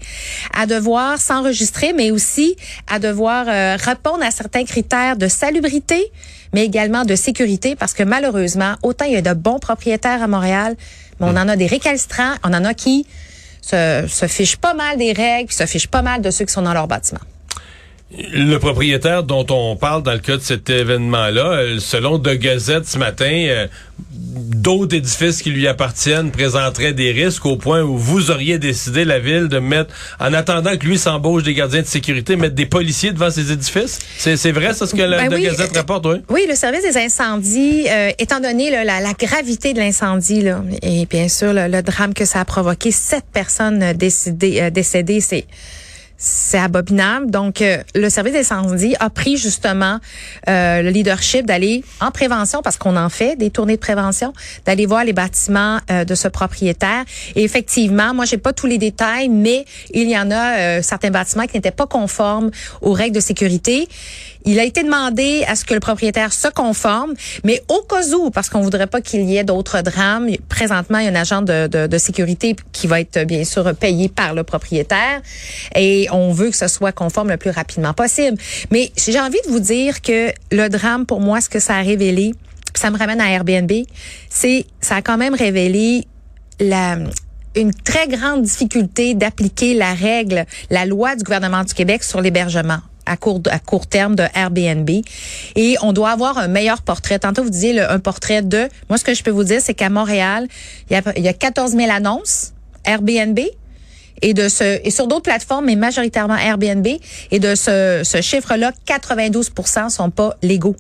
à 0.54 0.66
devoir 0.66 1.20
s'enregistrer 1.20 1.94
mais 1.94 2.12
aussi 2.12 2.56
à 2.88 3.00
devoir 3.00 3.46
répondre 3.80 4.24
à 4.24 4.32
certains 4.32 4.66
critères 4.66 5.18
de 5.18 5.28
salubrité 5.28 6.12
mais 6.54 6.66
également 6.66 7.06
de 7.06 7.16
sécurité 7.16 7.76
parce 7.76 7.94
que 7.94 8.04
malheureusement, 8.04 8.76
autant 8.84 9.06
il 9.06 9.14
y 9.14 9.18
a 9.18 9.22
de 9.22 9.34
bons 9.34 9.60
propriétaires 9.60 10.22
à 10.22 10.28
Montréal, 10.28 10.76
mais 11.20 11.28
on 11.28 11.38
en 11.38 11.48
a 11.48 11.56
des 11.56 11.68
récalcitrants, 11.68 12.34
on 12.44 12.54
en 12.54 12.66
a 12.66 12.74
qui 12.74 13.06
se, 13.62 14.06
se 14.08 14.28
fichent 14.28 14.58
pas 14.58 14.74
mal 14.74 14.98
des 14.98 15.14
règles, 15.14 15.48
puis 15.48 15.56
se 15.56 15.66
fichent 15.66 15.88
pas 15.88 16.02
mal 16.02 16.22
de 16.22 16.32
ceux 16.32 16.46
qui 16.46 16.54
sont 16.54 16.64
dans 16.64 16.74
leur 16.74 16.88
bâtiment. 16.88 17.22
Le 18.18 18.58
propriétaire 18.58 19.24
dont 19.24 19.46
on 19.50 19.78
parle 19.78 20.04
dans 20.04 20.12
le 20.12 20.20
cas 20.20 20.36
de 20.36 20.42
cet 20.42 20.70
événement-là, 20.70 21.52
euh, 21.54 21.80
selon 21.80 22.18
De 22.18 22.34
Gazette 22.34 22.86
ce 22.86 22.98
matin, 22.98 23.32
euh, 23.32 23.68
d'autres 24.12 24.96
édifices 24.96 25.42
qui 25.42 25.50
lui 25.50 25.66
appartiennent 25.66 26.30
présenteraient 26.30 26.92
des 26.92 27.14
risques 27.14 27.46
au 27.46 27.56
point 27.56 27.82
où 27.82 27.98
vous 27.98 28.30
auriez 28.30 28.60
décidé, 28.60 29.06
la 29.06 29.20
ville, 29.20 29.48
de 29.48 29.60
mettre, 29.60 29.94
en 30.20 30.34
attendant 30.34 30.76
que 30.76 30.86
lui 30.86 30.98
s'embauche 30.98 31.44
des 31.44 31.54
gardiens 31.54 31.84
de 31.84 31.88
sécurité, 31.88 32.36
mettre 32.36 32.56
des 32.56 32.66
policiers 32.66 33.14
devant 33.14 33.32
ces 33.32 33.50
édifices? 33.54 34.00
C'est 34.18 34.52
vrai, 34.52 34.74
ça, 34.74 34.88
ce 34.88 34.94
que 34.94 35.02
la 35.02 35.30
De 35.30 35.38
Gazette 35.38 35.76
rapporte, 35.78 36.06
oui? 36.06 36.18
Oui, 36.28 36.46
le 36.50 36.56
service 36.56 36.84
des 36.84 36.98
incendies, 36.98 37.88
euh, 37.90 38.12
étant 38.20 38.42
donné 38.42 38.72
la, 38.72 38.84
la, 38.84 39.14
gravité 39.14 39.74
de 39.74 39.80
l'incendie, 39.80 40.44
et 40.82 41.06
bien 41.06 41.30
sûr 41.30 41.54
le, 41.54 41.82
drame 41.82 42.14
que 42.14 42.26
ça 42.26 42.42
a 42.42 42.46
provoqué, 42.46 42.92
sept 42.92 43.24
personnes 43.32 43.94
décédées, 43.94 44.70
décédées 44.70 45.22
c'est 45.22 45.46
c'est 46.24 46.60
abominable. 46.60 47.32
Donc, 47.32 47.64
euh, 47.64 47.80
le 47.96 48.08
service 48.10 48.34
d'incendie 48.34 48.96
a 49.00 49.10
pris 49.10 49.38
justement 49.38 49.98
euh, 50.48 50.84
le 50.84 50.90
leadership 50.92 51.48
d'aller 51.48 51.84
en 52.00 52.12
prévention, 52.12 52.62
parce 52.62 52.78
qu'on 52.78 52.96
en 52.96 53.10
fait 53.10 53.36
des 53.36 53.50
tournées 53.50 53.76
de 53.76 53.82
prévention, 53.82 54.32
d'aller 54.66 54.86
voir 54.86 55.04
les 55.04 55.14
bâtiments 55.14 55.80
euh, 55.90 56.06
de 56.06 56.14
ce 56.14 56.28
propriétaire. 56.28 57.06
Et 57.36 57.44
effectivement, 57.44 58.14
moi, 58.14 58.26
j'ai 58.26 58.38
pas 58.38 58.54
tous 58.54 58.68
les 58.68 58.78
détails, 58.78 59.30
mais 59.30 59.66
il 59.96 60.10
y 60.10 60.18
en 60.18 60.30
a 60.30 60.82
certains 60.84 61.10
bâtiments 61.10 61.48
qui 61.48 61.58
n'étaient 61.58 61.72
pas 61.72 61.88
conformes 61.88 62.52
aux 62.82 62.94
règles 62.94 63.16
de 63.16 63.22
sécurité. 63.22 63.88
Il 64.46 64.60
a 64.60 64.64
été 64.64 64.84
demandé 64.84 65.44
à 65.48 65.56
ce 65.56 65.66
que 65.66 65.74
le 65.74 65.80
propriétaire 65.80 66.34
se 66.34 66.48
conforme, 66.48 67.14
mais 67.44 67.62
au 67.70 67.82
cas 67.82 68.04
où, 68.16 68.32
parce 68.32 68.50
qu'on 68.50 68.62
voudrait 68.62 68.88
pas 68.88 69.02
qu'il 69.02 69.30
y 69.30 69.38
ait 69.38 69.44
d'autres 69.44 69.82
drames, 69.82 70.30
présentement, 70.50 70.98
il 70.98 71.06
y 71.06 71.08
a 71.08 71.12
un 71.12 71.16
agent 71.16 71.42
de, 71.42 71.98
sécurité 71.98 72.56
qui 72.72 72.88
va 72.88 73.00
être 73.00 73.26
bien 73.26 73.44
sûr 73.44 73.76
payé 73.76 74.10
par 74.10 74.34
le 74.34 74.44
propriétaire 74.44 75.22
et 75.76 76.08
on 76.12 76.32
veut 76.32 76.50
que 76.50 76.58
ce 76.58 76.68
soit 76.68 76.92
conforme 76.92 77.30
le 77.30 77.38
plus 77.38 77.52
rapidement 77.52 77.94
possible. 77.94 78.38
Mais 78.72 78.92
j'ai 78.98 79.20
envie 79.20 79.40
de 79.46 79.52
vous 79.52 79.60
dire 79.60 80.02
que 80.02 80.32
le 80.52 80.68
drame, 80.70 81.06
pour 81.06 81.20
moi, 81.20 81.42
ce 81.42 81.50
que 81.50 81.60
ça 81.60 81.76
a 81.76 81.82
révélé, 81.82 82.34
ça 82.74 82.90
me 82.90 82.98
ramène 82.98 83.22
à 83.22 83.30
Airbnb, 83.30 83.72
c'est 84.30 84.66
ça 84.80 84.96
a 84.96 85.02
quand 85.02 85.18
même 85.18 85.36
révélé 85.36 86.08
une 86.60 87.74
très 87.84 88.08
grande 88.08 88.42
difficulté 88.44 89.14
d'appliquer 89.14 89.74
la 89.74 89.94
règle, 89.94 90.46
la 90.70 90.86
loi 90.86 91.16
du 91.16 91.24
gouvernement 91.24 91.64
du 91.64 91.74
Québec 91.74 92.04
sur 92.04 92.22
l'hébergement 92.22 92.80
à 93.12 93.18
court, 93.18 93.42
à 93.50 93.60
court 93.60 93.88
terme 93.88 94.16
de 94.16 94.24
Airbnb. 94.34 94.90
Et 95.56 95.76
on 95.82 95.94
doit 95.94 96.12
avoir 96.12 96.38
un 96.38 96.48
meilleur 96.48 96.82
portrait. 96.82 97.20
Tantôt, 97.20 97.44
vous 97.44 97.50
disiez 97.50 97.80
un 97.82 98.00
portrait 98.00 98.42
de... 98.42 98.70
Moi, 98.90 98.98
ce 98.98 99.04
que 99.04 99.14
je 99.14 99.24
peux 99.24 99.32
vous 99.32 99.44
dire, 99.44 99.60
c'est 99.62 99.74
qu'à 99.74 99.90
Montréal, 99.90 100.48
il 100.90 100.94
y, 100.94 101.00
a, 101.00 101.04
il 101.18 101.24
y 101.24 101.28
a 101.28 101.34
14 101.34 101.72
000 101.74 101.92
annonces 101.92 102.54
Airbnb 102.86 103.40
et 104.22 104.34
de 104.34 104.50
ce 104.50 104.80
et 104.84 104.92
sur 104.92 105.08
d'autres 105.08 105.24
plateformes 105.24 105.66
mais 105.66 105.76
majoritairement 105.76 106.36
Airbnb 106.36 106.88
et 107.32 107.40
de 107.40 107.56
ce, 107.56 108.02
ce 108.04 108.22
chiffre-là 108.22 108.72
92% 108.88 109.90
sont 109.90 110.10
pas 110.10 110.36
légaux. 110.42 110.76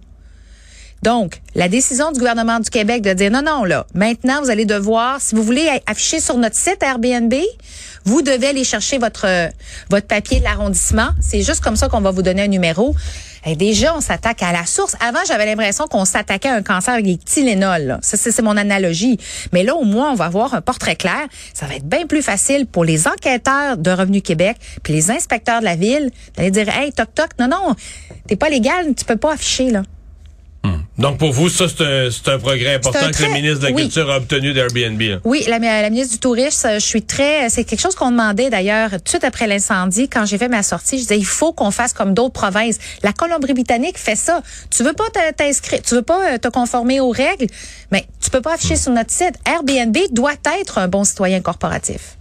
Donc, 1.03 1.41
la 1.55 1.67
décision 1.67 2.11
du 2.11 2.19
gouvernement 2.19 2.59
du 2.59 2.69
Québec 2.69 3.01
de 3.01 3.13
dire 3.13 3.31
non, 3.31 3.41
non, 3.41 3.63
là, 3.63 3.87
maintenant, 3.95 4.41
vous 4.41 4.49
allez 4.51 4.65
devoir, 4.65 5.19
si 5.19 5.33
vous 5.35 5.43
voulez 5.43 5.67
afficher 5.87 6.19
sur 6.19 6.37
notre 6.37 6.55
site 6.55 6.83
Airbnb, 6.83 7.33
vous 8.05 8.21
devez 8.21 8.47
aller 8.47 8.63
chercher 8.63 8.97
votre, 8.97 9.27
votre 9.89 10.07
papier 10.07 10.39
de 10.39 10.43
l'arrondissement. 10.43 11.09
C'est 11.19 11.41
juste 11.41 11.61
comme 11.61 11.75
ça 11.75 11.89
qu'on 11.89 12.01
va 12.01 12.11
vous 12.11 12.21
donner 12.21 12.43
un 12.43 12.47
numéro. 12.47 12.95
Et 13.45 13.55
déjà, 13.55 13.95
on 13.95 14.01
s'attaque 14.01 14.43
à 14.43 14.51
la 14.51 14.67
source. 14.67 14.95
Avant, 14.99 15.19
j'avais 15.27 15.47
l'impression 15.47 15.87
qu'on 15.87 16.05
s'attaquait 16.05 16.49
à 16.49 16.55
un 16.55 16.61
cancer 16.61 16.93
avec 16.93 17.05
des 17.05 17.17
Tylenol. 17.17 17.97
Ça, 18.03 18.17
c'est 18.17 18.41
mon 18.43 18.55
analogie. 18.55 19.17
Mais 19.51 19.63
là, 19.63 19.75
au 19.75 19.83
moins, 19.83 20.11
on 20.11 20.15
va 20.15 20.25
avoir 20.25 20.53
un 20.53 20.61
portrait 20.61 20.95
clair. 20.95 21.27
Ça 21.53 21.65
va 21.65 21.75
être 21.75 21.87
bien 21.87 22.05
plus 22.05 22.21
facile 22.21 22.67
pour 22.67 22.85
les 22.85 23.07
enquêteurs 23.07 23.77
de 23.77 23.89
Revenu 23.89 24.21
Québec 24.21 24.57
puis 24.83 24.93
les 24.93 25.09
inspecteurs 25.09 25.59
de 25.59 25.65
la 25.65 25.75
ville 25.75 26.11
d'aller 26.37 26.51
dire, 26.51 26.69
hey, 26.69 26.91
toc 26.93 27.13
toc, 27.15 27.29
non 27.39 27.47
non, 27.47 27.75
t'es 28.27 28.35
pas 28.35 28.49
légal, 28.49 28.93
tu 28.95 29.05
peux 29.05 29.15
pas 29.15 29.33
afficher 29.33 29.71
là. 29.71 29.81
Donc, 31.01 31.17
pour 31.17 31.31
vous, 31.31 31.49
ça, 31.49 31.65
c'est 31.67 32.29
un, 32.29 32.37
progrès 32.37 32.75
important 32.75 33.09
que 33.11 33.23
le 33.23 33.31
ministre 33.31 33.59
de 33.61 33.65
la 33.65 33.71
Culture 33.71 34.09
a 34.11 34.17
obtenu 34.17 34.53
d'Airbnb. 34.53 35.19
Oui, 35.23 35.43
la, 35.47 35.57
la, 35.57 35.89
ministre 35.89 36.13
du 36.13 36.19
Tourisme, 36.19 36.75
je 36.75 36.79
suis 36.79 37.01
très... 37.01 37.49
C'est 37.49 37.63
quelque 37.63 37.79
chose 37.79 37.95
qu'on 37.95 38.11
demandait, 38.11 38.51
d'ailleurs, 38.51 38.91
tout 38.91 38.97
de 38.97 39.09
suite 39.09 39.23
après 39.23 39.47
l'incendie. 39.47 40.07
Quand 40.07 40.25
j'ai 40.25 40.37
fait 40.37 40.47
ma 40.47 40.61
sortie, 40.61 40.97
je 40.97 41.03
disais, 41.03 41.17
il 41.17 41.25
faut 41.25 41.53
qu'on 41.53 41.71
fasse 41.71 41.93
comme 41.93 42.13
d'autres 42.13 42.33
provinces. 42.33 42.77
La 43.01 43.13
Colombie-Britannique 43.13 43.97
fait 43.97 44.15
ça. 44.15 44.43
Tu 44.69 44.83
veux 44.83 44.93
pas 44.93 45.05
t'inscrire, 45.35 45.81
tu 45.81 45.95
veux 45.95 46.03
pas 46.03 46.33
euh, 46.33 46.37
te 46.37 46.49
conformer 46.49 46.99
aux 46.99 47.09
règles, 47.09 47.47
mais 47.91 48.05
tu 48.21 48.29
peux 48.29 48.41
pas 48.41 48.53
afficher 48.53 48.75
hmm. 48.75 48.77
sur 48.77 48.91
notre 48.91 49.11
site. 49.11 49.33
Airbnb 49.45 49.97
doit 50.11 50.33
être 50.61 50.77
un 50.77 50.87
bon 50.87 51.03
citoyen 51.03 51.41
corporatif. 51.41 52.17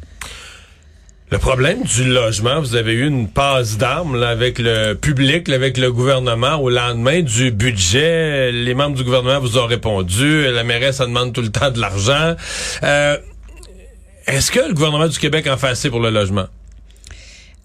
Le 1.30 1.38
problème 1.38 1.84
du 1.84 2.02
logement, 2.02 2.58
vous 2.58 2.74
avez 2.74 2.92
eu 2.92 3.06
une 3.06 3.28
passe 3.28 3.78
d'armes 3.78 4.20
avec 4.20 4.58
le 4.58 4.94
public, 4.94 5.48
avec 5.48 5.78
le 5.78 5.92
gouvernement 5.92 6.56
au 6.56 6.70
lendemain 6.70 7.22
du 7.22 7.52
budget. 7.52 8.50
Les 8.50 8.74
membres 8.74 8.96
du 8.96 9.04
gouvernement 9.04 9.38
vous 9.38 9.56
ont 9.56 9.66
répondu. 9.66 10.50
La 10.50 10.64
mairesse 10.64 10.98
en 10.98 11.06
demande 11.06 11.32
tout 11.32 11.42
le 11.42 11.52
temps 11.52 11.70
de 11.70 11.80
l'argent. 11.80 12.34
Euh, 12.82 13.16
est-ce 14.26 14.50
que 14.50 14.58
le 14.58 14.74
gouvernement 14.74 15.06
du 15.06 15.20
Québec 15.20 15.46
en 15.46 15.56
fait 15.56 15.68
assez 15.68 15.88
pour 15.88 16.00
le 16.00 16.10
logement? 16.10 16.46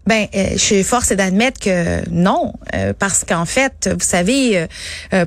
Ben, 0.05 0.27
euh, 0.35 0.49
je 0.51 0.57
suis 0.59 0.83
force 0.83 1.11
d'admettre 1.11 1.59
que 1.59 2.07
non, 2.11 2.53
euh, 2.75 2.93
parce 2.93 3.23
qu'en 3.23 3.45
fait, 3.45 3.89
vous 3.91 4.05
savez, 4.05 4.67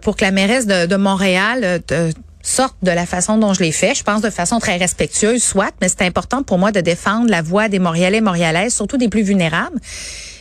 pour 0.03 0.17
que 0.17 0.25
la 0.25 0.31
mairesse 0.31 0.69
de, 0.69 0.87
de 0.87 0.95
Montréal 0.95 1.83
sorte 2.49 2.77
de 2.83 2.91
la 2.91 3.07
façon 3.07 3.37
dont 3.37 3.53
je 3.53 3.61
l'ai 3.61 3.73
fait. 3.73 3.95
Je 3.95 4.03
pense 4.03 4.23
de 4.23 4.31
façon 4.31 4.59
très 4.59 4.77
respectueuse, 4.77 5.43
soit, 5.43 5.73
mais 5.81 5.89
c'est 5.89 6.03
important 6.03 6.43
pour 6.43 6.59
moi 6.59 6.73
de 6.73 6.81
défendre 6.81 7.31
la 7.31 7.43
voix 7.43 7.69
des 7.69 7.79
Montréalais 7.79 8.19
et 8.19 8.23
Montréalaises, 8.23 8.75
surtout 8.75 8.97
des 8.97 9.09
plus 9.09 9.23
vulnérables. 9.23 9.79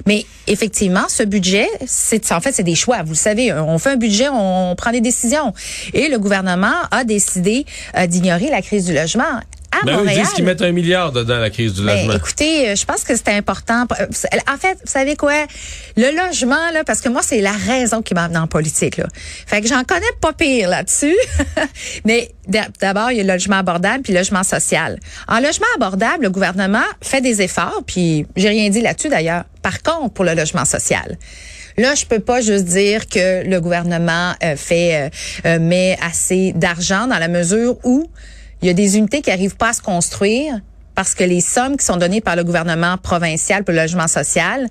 Mais 0.05 0.25
effectivement, 0.47 1.05
ce 1.09 1.23
budget, 1.23 1.67
c'est 1.85 2.31
en 2.31 2.39
fait 2.39 2.53
c'est 2.53 2.63
des 2.63 2.75
choix. 2.75 3.03
Vous 3.03 3.11
le 3.11 3.15
savez, 3.15 3.53
on 3.53 3.77
fait 3.77 3.91
un 3.91 3.97
budget, 3.97 4.29
on 4.31 4.75
prend 4.75 4.91
des 4.91 5.01
décisions. 5.01 5.53
Et 5.93 6.07
le 6.07 6.17
gouvernement 6.17 6.75
a 6.91 7.03
décidé 7.03 7.65
euh, 7.97 8.07
d'ignorer 8.07 8.49
la 8.49 8.61
crise 8.61 8.85
du 8.85 8.93
logement 8.93 9.41
à 9.81 9.85
Ben 9.85 10.01
ils 10.05 10.19
disent 10.19 10.29
qu'ils 10.33 10.43
mettent 10.45 10.61
un 10.61 10.71
milliard 10.71 11.11
dedans 11.11 11.37
la 11.39 11.49
crise 11.49 11.73
du 11.73 11.85
Ben, 11.85 11.95
logement. 11.95 12.13
écoutez, 12.15 12.69
euh, 12.69 12.75
je 12.75 12.85
pense 12.85 13.03
que 13.03 13.15
c'était 13.15 13.31
important. 13.33 13.85
Euh, 13.99 14.05
En 14.51 14.57
fait, 14.57 14.73
vous 14.83 14.91
savez 14.91 15.15
quoi? 15.15 15.45
Le 15.95 16.15
logement, 16.15 16.71
là, 16.73 16.83
parce 16.83 17.01
que 17.01 17.09
moi, 17.09 17.21
c'est 17.23 17.41
la 17.41 17.51
raison 17.51 18.01
qui 18.01 18.13
m'a 18.13 18.23
amené 18.25 18.39
en 18.39 18.47
politique. 18.47 18.97
Là. 18.97 19.05
Fait 19.45 19.61
que 19.61 19.67
j'en 19.67 19.83
connais 19.83 20.05
pas 20.21 20.33
pire 20.33 20.69
là-dessus. 20.69 21.15
Mais 22.05 22.31
d'a- 22.47 22.67
d'abord, 22.79 23.11
il 23.11 23.17
y 23.17 23.19
a 23.19 23.23
le 23.23 23.33
logement 23.33 23.57
abordable 23.57 24.03
puis 24.03 24.13
le 24.13 24.19
logement 24.19 24.43
social. 24.43 24.99
En 25.27 25.39
logement 25.39 25.65
abordable, 25.75 26.23
le 26.23 26.29
gouvernement 26.29 26.83
fait 27.01 27.21
des 27.21 27.41
efforts, 27.41 27.83
puis 27.85 28.25
j'ai 28.35 28.49
rien 28.49 28.69
dit 28.69 28.81
là-dessus 28.81 29.09
d'ailleurs. 29.09 29.43
Par 29.61 29.81
contre, 29.83 30.13
pour 30.13 30.25
le 30.25 30.33
logement 30.33 30.65
social, 30.65 31.17
Là, 31.79 31.93
je 31.93 32.05
peux 32.07 32.19
pas 32.19 32.41
juste 32.41 32.65
dire 32.65 33.07
que 33.07 33.47
le 33.47 33.61
gouvernement 33.61 34.33
euh, 34.43 34.55
fait 34.55 35.11
euh, 35.45 35.59
met 35.59 35.95
assez 36.01 36.51
d'argent 36.55 37.05
dans 37.05 37.19
la 37.19 37.27
mesure 37.27 37.77
où 37.83 38.09
il 38.61 38.67
y 38.67 38.71
a 38.71 38.73
des 38.73 38.97
unités 38.97 39.21
qui 39.21 39.31
arrivent 39.31 39.57
pas 39.57 39.69
à 39.69 39.73
se 39.73 39.81
construire 39.81 40.59
parce 40.95 41.13
que 41.13 41.23
les 41.23 41.41
sommes 41.41 41.77
qui 41.77 41.85
sont 41.85 41.97
données 41.97 42.21
par 42.21 42.35
le 42.35 42.43
gouvernement 42.43 42.97
provincial 42.97 43.63
pour 43.63 43.73
le 43.73 43.81
logement 43.81 44.07
social 44.07 44.67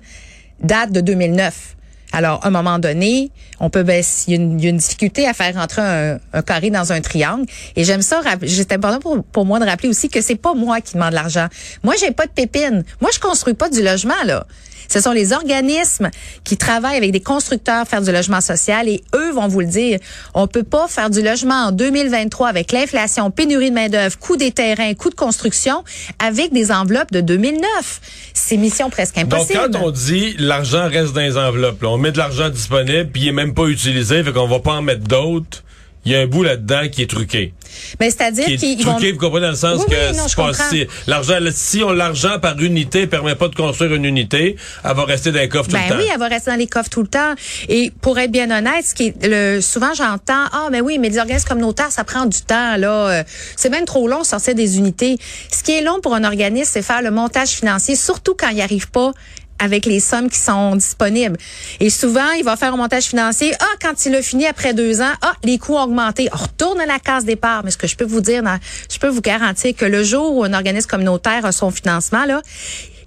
datent 0.59 0.91
de 0.91 1.01
2009. 1.01 1.75
Alors, 2.13 2.43
à 2.43 2.47
un 2.47 2.51
moment 2.51 2.79
donné, 2.79 3.31
on 3.59 3.69
peut 3.69 3.83
baisser. 3.83 4.25
Il 4.27 4.33
y 4.33 4.37
a 4.37 4.41
une, 4.41 4.59
il 4.59 4.63
y 4.63 4.67
a 4.67 4.69
une 4.69 4.77
difficulté 4.77 5.27
à 5.27 5.33
faire 5.33 5.53
rentrer 5.55 5.81
un, 5.81 6.41
carré 6.41 6.69
dans 6.69 6.91
un 6.91 7.01
triangle. 7.01 7.45
Et 7.75 7.83
j'aime 7.83 8.01
ça. 8.01 8.21
C'est 8.45 8.71
important 8.71 8.99
pour, 8.99 9.23
pour 9.23 9.45
moi 9.45 9.59
de 9.59 9.65
rappeler 9.65 9.89
aussi 9.89 10.09
que 10.09 10.21
c'est 10.21 10.35
pas 10.35 10.53
moi 10.53 10.81
qui 10.81 10.93
demande 10.93 11.13
l'argent. 11.13 11.47
Moi, 11.83 11.95
j'ai 11.99 12.11
pas 12.11 12.25
de 12.25 12.31
pépine. 12.31 12.83
Moi, 13.01 13.09
je 13.13 13.19
construis 13.19 13.53
pas 13.53 13.69
du 13.69 13.83
logement 13.83 14.23
là. 14.25 14.45
Ce 14.87 14.99
sont 14.99 15.11
les 15.11 15.33
organismes 15.33 16.09
qui 16.43 16.57
travaillent 16.57 16.97
avec 16.97 17.11
des 17.11 17.21
constructeurs 17.21 17.87
faire 17.87 18.01
du 18.01 18.11
logement 18.11 18.41
social 18.41 18.87
et 18.87 19.03
eux 19.15 19.31
vont 19.31 19.47
vous 19.47 19.61
le 19.61 19.67
dire. 19.67 19.99
On 20.33 20.47
peut 20.47 20.63
pas 20.63 20.87
faire 20.87 21.09
du 21.09 21.21
logement 21.21 21.67
en 21.67 21.71
2023 21.71 22.47
avec 22.47 22.71
l'inflation, 22.71 23.31
pénurie 23.31 23.69
de 23.69 23.75
main 23.75 23.89
d'œuvre, 23.89 24.17
coût 24.17 24.37
des 24.37 24.51
terrains, 24.51 24.93
coût 24.93 25.09
de 25.09 25.15
construction 25.15 25.83
avec 26.19 26.53
des 26.53 26.71
enveloppes 26.71 27.11
de 27.11 27.21
2009. 27.21 28.01
C'est 28.33 28.57
mission 28.57 28.89
presque 28.89 29.15
Donc, 29.15 29.33
impossible. 29.33 29.69
quand 29.73 29.81
on 29.83 29.91
dit 29.91 30.35
l'argent 30.37 30.87
reste 30.87 31.13
dans 31.13 31.21
les 31.21 31.37
enveloppes, 31.37 31.81
là, 31.81 31.89
on 31.89 31.97
met 31.97 32.11
de 32.11 32.17
l'argent 32.17 32.49
disponible, 32.49 33.09
puis 33.11 33.23
il 33.23 33.27
est 33.29 33.33
même 33.33 33.53
pas 33.53 33.65
utilisé, 33.65 34.23
fait 34.23 34.31
qu'on 34.31 34.47
va 34.47 34.59
pas 34.59 34.73
en 34.73 34.81
mettre 34.81 35.07
d'autres, 35.07 35.63
il 36.07 36.11
y 36.13 36.15
a 36.15 36.21
un 36.21 36.25
bout 36.27 36.43
là-dedans 36.43 36.87
qui 36.89 37.01
est 37.01 37.09
truqué. 37.09 37.53
Mais 37.99 38.09
c'est-à-dire 38.09 38.45
Qui 38.45 38.53
est 38.53 38.57
qu'ils 38.57 38.85
vont 38.85 38.93
truqué, 38.93 39.11
vous 39.11 39.19
comprenez, 39.19 39.45
dans 39.45 39.51
le 39.51 39.57
sens 39.57 39.81
Oui, 39.81 39.93
que 39.93 40.11
oui, 40.11 40.17
non, 40.17 40.25
pas 40.35 40.53
si 40.53 40.87
l'argent, 41.05 41.37
si 41.51 41.83
on 41.83 41.91
l'argent 41.91 42.39
par 42.39 42.57
unité 42.61 43.07
permet 43.07 43.35
pas 43.35 43.49
de 43.49 43.55
construire 43.55 43.93
une 43.93 44.05
unité, 44.05 44.55
elle 44.85 44.95
va 44.95 45.03
rester 45.03 45.31
dans 45.33 45.39
les 45.39 45.49
coffres 45.49 45.69
tout 45.69 45.75
Ben 45.75 45.83
le 45.83 45.89
temps. 45.89 45.97
oui, 45.99 46.05
elle 46.11 46.19
va 46.19 46.27
rester 46.29 46.49
dans 46.49 46.57
les 46.57 46.67
coffres 46.67 46.89
tout 46.89 47.01
le 47.01 47.09
temps. 47.09 47.33
Et 47.67 47.91
pour 48.01 48.17
être 48.19 48.31
bien 48.31 48.49
honnête, 48.57 48.85
ce 48.85 48.95
qui 48.95 49.07
est 49.07 49.27
le 49.27 49.59
souvent 49.61 49.93
j'entends 49.93 50.45
ah 50.53 50.69
ben 50.71 50.81
oui, 50.81 50.97
mais 50.97 51.09
les 51.09 51.17
organismes 51.19 51.47
communautaires 51.49 51.91
ça 51.91 52.05
prend 52.05 52.25
du 52.25 52.41
temps 52.41 52.77
là, 52.77 53.09
Euh, 53.09 53.23
c'est 53.57 53.69
même 53.69 53.85
trop 53.85 54.07
long 54.07 54.21
de 54.21 54.25
sortir 54.25 54.55
des 54.55 54.77
unités. 54.77 55.17
Ce 55.51 55.61
qui 55.61 55.73
est 55.73 55.81
long 55.81 55.99
pour 56.01 56.15
un 56.15 56.23
organisme, 56.23 56.69
c'est 56.73 56.81
faire 56.81 57.01
le 57.01 57.11
montage 57.11 57.49
financier, 57.49 57.95
surtout 57.97 58.33
quand 58.33 58.47
il 58.49 58.55
n'y 58.55 58.61
arrive 58.61 58.89
pas 58.89 59.11
avec 59.59 59.85
les 59.85 59.99
sommes 59.99 60.29
qui 60.29 60.39
sont 60.39 60.75
disponibles. 60.75 61.37
Et 61.79 61.89
souvent, 61.89 62.31
il 62.31 62.43
va 62.43 62.55
faire 62.55 62.73
un 62.73 62.77
montage 62.77 63.05
financier. 63.05 63.53
Ah, 63.59 63.65
quand 63.81 64.05
il 64.05 64.15
a 64.15 64.21
fini 64.21 64.45
après 64.45 64.73
deux 64.73 65.01
ans, 65.01 65.13
ah, 65.21 65.33
les 65.43 65.57
coûts 65.57 65.75
ont 65.75 65.83
augmenté. 65.83 66.29
On 66.33 66.37
retourne 66.37 66.79
à 66.79 66.85
la 66.85 66.99
case 66.99 67.25
départ. 67.25 67.63
Mais 67.63 67.71
ce 67.71 67.77
que 67.77 67.87
je 67.87 67.95
peux 67.95 68.05
vous 68.05 68.21
dire, 68.21 68.43
je 68.91 68.99
peux 68.99 69.07
vous 69.07 69.21
garantir 69.21 69.75
que 69.75 69.85
le 69.85 70.03
jour 70.03 70.35
où 70.35 70.43
un 70.43 70.53
organisme 70.53 70.87
communautaire 70.87 71.45
a 71.45 71.51
son 71.51 71.71
financement, 71.71 72.25
là, 72.25 72.41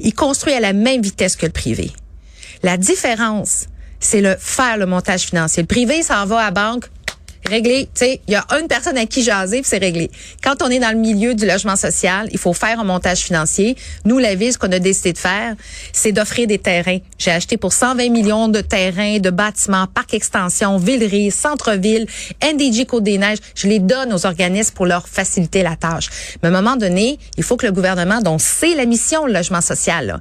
il 0.01 0.15
construit 0.15 0.53
à 0.53 0.61
la 0.61 0.73
même 0.73 1.03
vitesse 1.03 1.37
que 1.37 1.47
le 1.47 1.53
privé. 1.53 1.93
La 2.63 2.77
différence, 2.77 3.67
c'est 4.01 4.21
le 4.21 4.37
faire 4.39 4.77
le 4.77 4.87
montage 4.87 5.23
financier. 5.23 5.63
Le 5.63 5.67
privé, 5.67 6.03
ça 6.03 6.25
va 6.25 6.39
à 6.47 6.51
banque, 6.51 6.87
réglé. 7.47 7.89
Tu 7.95 8.05
sais, 8.05 8.21
il 8.27 8.33
y 8.33 8.37
a 8.37 8.45
une 8.61 8.69
personne 8.69 8.97
à 8.97 9.07
qui 9.07 9.23
jaser, 9.23 9.63
c'est 9.65 9.79
réglé. 9.79 10.11
Quand 10.43 10.63
on 10.63 10.69
est 10.69 10.79
dans 10.79 10.91
le 10.91 10.99
milieu 10.99 11.35
du 11.35 11.47
logement 11.47 11.77
social, 11.77 12.29
il 12.33 12.39
faut 12.39 12.53
faire 12.53 12.81
un 12.81 12.85
montage 12.85 13.21
financier. 13.21 13.77
Nous, 14.05 14.19
la 14.19 14.35
ville, 14.35 14.53
ce 14.53 14.59
qu'on 14.59 14.73
a 14.73 14.79
décidé 14.79 15.13
de 15.13 15.19
faire, 15.19 15.55
c'est 15.93 16.13
d'offrir 16.13 16.47
des 16.47 16.59
terrains. 16.59 16.99
J'ai 17.19 17.31
acheté 17.31 17.57
pour 17.57 17.73
120 17.73 18.11
millions 18.11 18.49
de 18.49 18.61
terrains, 18.61 19.19
de 19.19 19.31
bâtiments, 19.31 19.87
parcs 19.87 20.15
extension, 20.15 20.77
Villeray, 20.79 21.31
centre-ville, 21.31 22.07
NDG 22.43 22.87
Côte-des-Neiges. 22.87 23.39
Je 23.55 23.69
les 23.69 23.79
donne 23.79 24.13
aux 24.13 24.27
organismes 24.27 24.75
pour 24.75 24.87
leur 24.87 25.09
faciliter 25.09 25.63
la 25.63 25.77
tâche. 25.77 26.09
Mais 26.43 26.49
à 26.49 26.53
un 26.53 26.55
moment 26.55 26.77
donné, 26.77 27.19
il 27.37 27.45
faut 27.45 27.57
que 27.57 27.67
le 27.67 27.73
gouvernement, 27.73 28.21
dont 28.21 28.39
c'est 28.39 28.75
la 28.75 28.87
mission, 28.87 29.27
le 29.27 29.33
logement 29.33 29.61
social, 29.61 30.07
là, 30.07 30.21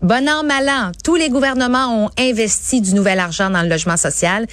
Bon 0.00 0.28
an, 0.28 0.44
mal 0.44 0.68
an, 0.68 0.92
tous 1.02 1.16
les 1.16 1.28
gouvernements 1.28 2.04
ont 2.04 2.10
investi 2.16 2.80
du 2.80 2.94
nouvel 2.94 3.18
argent 3.18 3.50
dans 3.50 3.62
le 3.62 3.68
logement 3.68 3.96
social. 3.96 4.46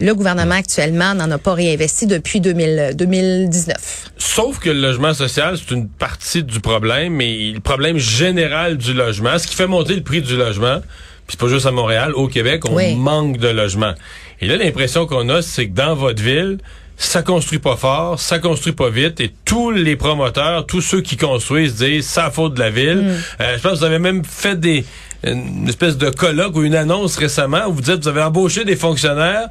Le 0.00 0.12
gouvernement 0.12 0.56
actuellement 0.56 1.14
n'en 1.14 1.30
a 1.30 1.38
pas 1.38 1.54
réinvesti 1.54 2.06
depuis 2.08 2.40
2000 2.40 2.94
2019. 2.96 4.10
Sauf 4.18 4.58
que 4.58 4.70
le 4.70 4.80
logement 4.80 5.14
social, 5.14 5.56
c'est 5.56 5.72
une 5.72 5.88
partie 5.88 6.42
du 6.42 6.58
problème, 6.58 7.12
mais 7.14 7.52
le 7.52 7.60
problème 7.60 7.96
général 7.98 8.76
du 8.76 8.92
logement, 8.92 9.38
ce 9.38 9.46
qui 9.46 9.54
fait 9.54 9.68
monter 9.68 9.94
le 9.94 10.02
prix 10.02 10.20
du 10.20 10.36
logement, 10.36 10.80
puis 11.28 11.36
c'est 11.38 11.40
pas 11.40 11.48
juste 11.48 11.66
à 11.66 11.70
Montréal, 11.70 12.12
au 12.16 12.26
Québec, 12.26 12.64
on 12.68 12.74
Oui. 12.74 12.96
manque 12.96 13.38
de 13.38 13.48
logements. 13.48 13.94
Et 14.40 14.46
là, 14.48 14.56
l'impression 14.56 15.06
qu'on 15.06 15.28
a, 15.28 15.42
c'est 15.42 15.68
que 15.68 15.74
dans 15.74 15.94
votre 15.94 16.22
ville, 16.22 16.58
ça 16.98 17.22
construit 17.22 17.60
pas 17.60 17.76
fort, 17.76 18.18
ça 18.18 18.40
construit 18.40 18.72
pas 18.72 18.90
vite, 18.90 19.20
et 19.20 19.32
tous 19.44 19.70
les 19.70 19.96
promoteurs, 19.96 20.66
tous 20.66 20.80
ceux 20.80 21.00
qui 21.00 21.16
construisent 21.16 21.76
disent, 21.76 22.06
ça 22.06 22.30
faute 22.30 22.54
de 22.54 22.60
la 22.60 22.70
ville. 22.70 22.98
Mm. 22.98 23.42
Euh, 23.42 23.56
je 23.56 23.62
pense 23.62 23.72
que 23.72 23.78
vous 23.78 23.84
avez 23.84 24.00
même 24.00 24.24
fait 24.24 24.58
des 24.58 24.84
une 25.24 25.68
espèce 25.68 25.98
de 25.98 26.10
colloque 26.10 26.54
ou 26.54 26.62
une 26.62 26.76
annonce 26.76 27.16
récemment 27.16 27.66
où 27.66 27.72
vous 27.72 27.80
dites 27.80 28.02
vous 28.02 28.08
avez 28.08 28.22
embauché 28.22 28.64
des 28.64 28.76
fonctionnaires 28.76 29.48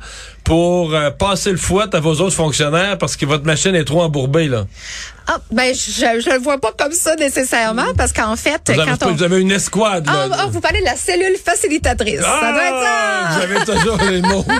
pour 0.47 0.95
euh, 0.95 1.11
passer 1.11 1.51
le 1.51 1.57
fouet 1.57 1.93
à 1.93 1.99
vos 1.99 2.13
autres 2.21 2.35
fonctionnaires 2.35 2.97
parce 2.97 3.17
que 3.17 3.25
votre 3.25 3.43
machine 3.43 3.75
est 3.75 3.83
trop 3.83 4.01
embourbée 4.01 4.47
là. 4.47 4.63
Ah, 5.29 5.39
ben, 5.51 5.75
je, 5.75 6.21
je 6.21 6.29
le 6.31 6.39
vois 6.39 6.57
pas 6.57 6.71
comme 6.71 6.93
ça 6.93 7.13
nécessairement 7.15 7.93
parce 7.97 8.13
qu'en 8.13 8.37
fait, 8.37 8.61
Vous 8.65 8.79
avez, 8.79 8.91
quand 8.91 9.07
on... 9.07 9.11
vous 9.11 9.23
avez 9.23 9.41
une 9.41 9.51
escouade 9.51 10.05
là. 10.05 10.29
Ah, 10.31 10.37
ah, 10.39 10.45
vous 10.49 10.61
parlez 10.61 10.79
de 10.79 10.85
la 10.85 10.95
cellule 10.95 11.35
facilitatrice. 11.43 12.21
ça 12.21 12.51
doit 12.53 12.63
être 12.63 12.85
Ah, 12.85 13.29
ça. 13.33 13.35
Vous 13.35 13.43
avez 13.43 13.65
toujours 13.65 13.97
les 14.09 14.21
mots. 14.21 14.45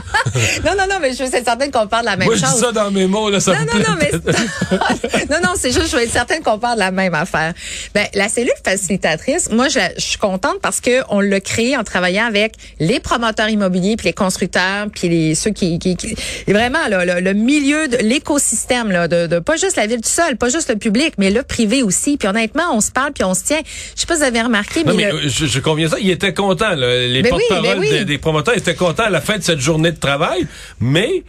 Non, 0.66 0.72
non, 0.78 0.84
non, 0.90 0.96
mais 1.02 1.12
je 1.12 1.24
suis 1.24 1.28
certaine 1.28 1.72
qu'on 1.72 1.88
parle 1.88 2.04
de 2.06 2.10
la 2.12 2.18
même 2.18 2.28
Moi, 2.28 2.36
je 2.36 2.42
chose. 2.42 2.56
dis 2.56 2.60
ça 2.60 2.72
dans 2.74 2.92
mes 2.92 3.08
mots, 3.08 3.30
là, 3.30 3.40
ça 3.40 3.54
non, 3.54 3.60
me 3.62 3.80
non, 3.80 3.92
non, 3.92 3.96
mais 3.98 4.12
non, 5.30 5.38
non, 5.42 5.54
c'est 5.56 5.72
juste, 5.72 5.90
je 5.90 5.96
veux 5.96 6.04
être 6.04 6.12
certaine 6.12 6.44
qu'on 6.44 6.60
parle 6.60 6.76
de 6.76 6.82
la 6.82 6.92
même 6.92 7.14
affaire. 7.14 7.54
Ben, 7.94 8.06
la 8.14 8.28
cellule 8.28 8.52
facilitatrice, 8.64 9.50
moi, 9.52 9.70
je, 9.70 9.80
je 9.96 10.02
suis 10.02 10.18
contente 10.18 10.60
parce 10.62 10.82
que 10.82 11.04
on 11.10 11.22
l'a 11.22 11.40
créée 11.40 11.78
en 11.78 11.84
travaillant 11.84 12.26
avec 12.26 12.54
les 12.80 13.00
promoteurs 13.00 13.50
immobiliers, 13.50 13.96
puis 13.96 14.08
les 14.08 14.14
constructeurs, 14.14 14.88
puis 14.94 15.08
les 15.08 15.36
ceux 15.36 15.52
qui, 15.52 15.77
qui, 15.80 15.96
qui- 15.96 16.16
vraiment 16.48 16.88
là, 16.90 17.06
le, 17.06 17.22
le 17.22 17.34
milieu 17.34 17.88
de 17.88 17.98
l'écosystème 17.98 18.92
là, 18.92 19.08
de, 19.08 19.28
de 19.28 19.40
pas 19.40 19.56
juste 19.56 19.76
la 19.76 19.88
ville 19.88 20.02
tout 20.02 20.10
seul, 20.10 20.38
pas 20.38 20.50
juste 20.50 20.70
le 20.70 20.76
public, 20.78 21.14
mais 21.18 21.30
le 21.32 21.44
privé 21.44 21.84
aussi. 21.84 22.18
Puis 22.18 22.28
honnêtement, 22.28 22.64
on 22.74 22.82
se 22.82 22.92
parle, 22.92 23.12
puis 23.14 23.24
on 23.24 23.34
se 23.34 23.44
tient. 23.44 23.62
Je 23.96 24.02
sais 24.02 24.06
pas 24.08 24.16
si 24.16 24.22
vous 24.22 24.28
avez 24.28 24.42
remarqué, 24.42 24.84
Non, 24.84 24.94
mais, 24.94 25.06
mais 25.06 25.12
le- 25.12 25.18
euh, 25.26 25.30
je, 25.30 25.46
je 25.46 25.60
conviens 25.60 25.90
ça. 25.90 25.98
Ils 26.00 26.10
étaient 26.12 26.34
contents, 26.34 26.76
là. 26.76 27.08
Les 27.08 27.22
Ben 27.22 27.34
oui, 27.34 27.42
porte-paroles 27.50 27.76
ben 27.78 27.80
oui. 27.80 27.90
des, 27.92 28.06
des 28.06 28.18
promoteurs 28.18 28.58
étaient 28.58 28.76
contents 28.76 29.04
à 29.04 29.10
la 29.10 29.22
fin 29.22 29.38
de 29.38 29.44
cette 29.44 29.60
journée 29.60 29.92
de 29.92 30.00
travail, 30.00 30.48
mais 30.80 31.24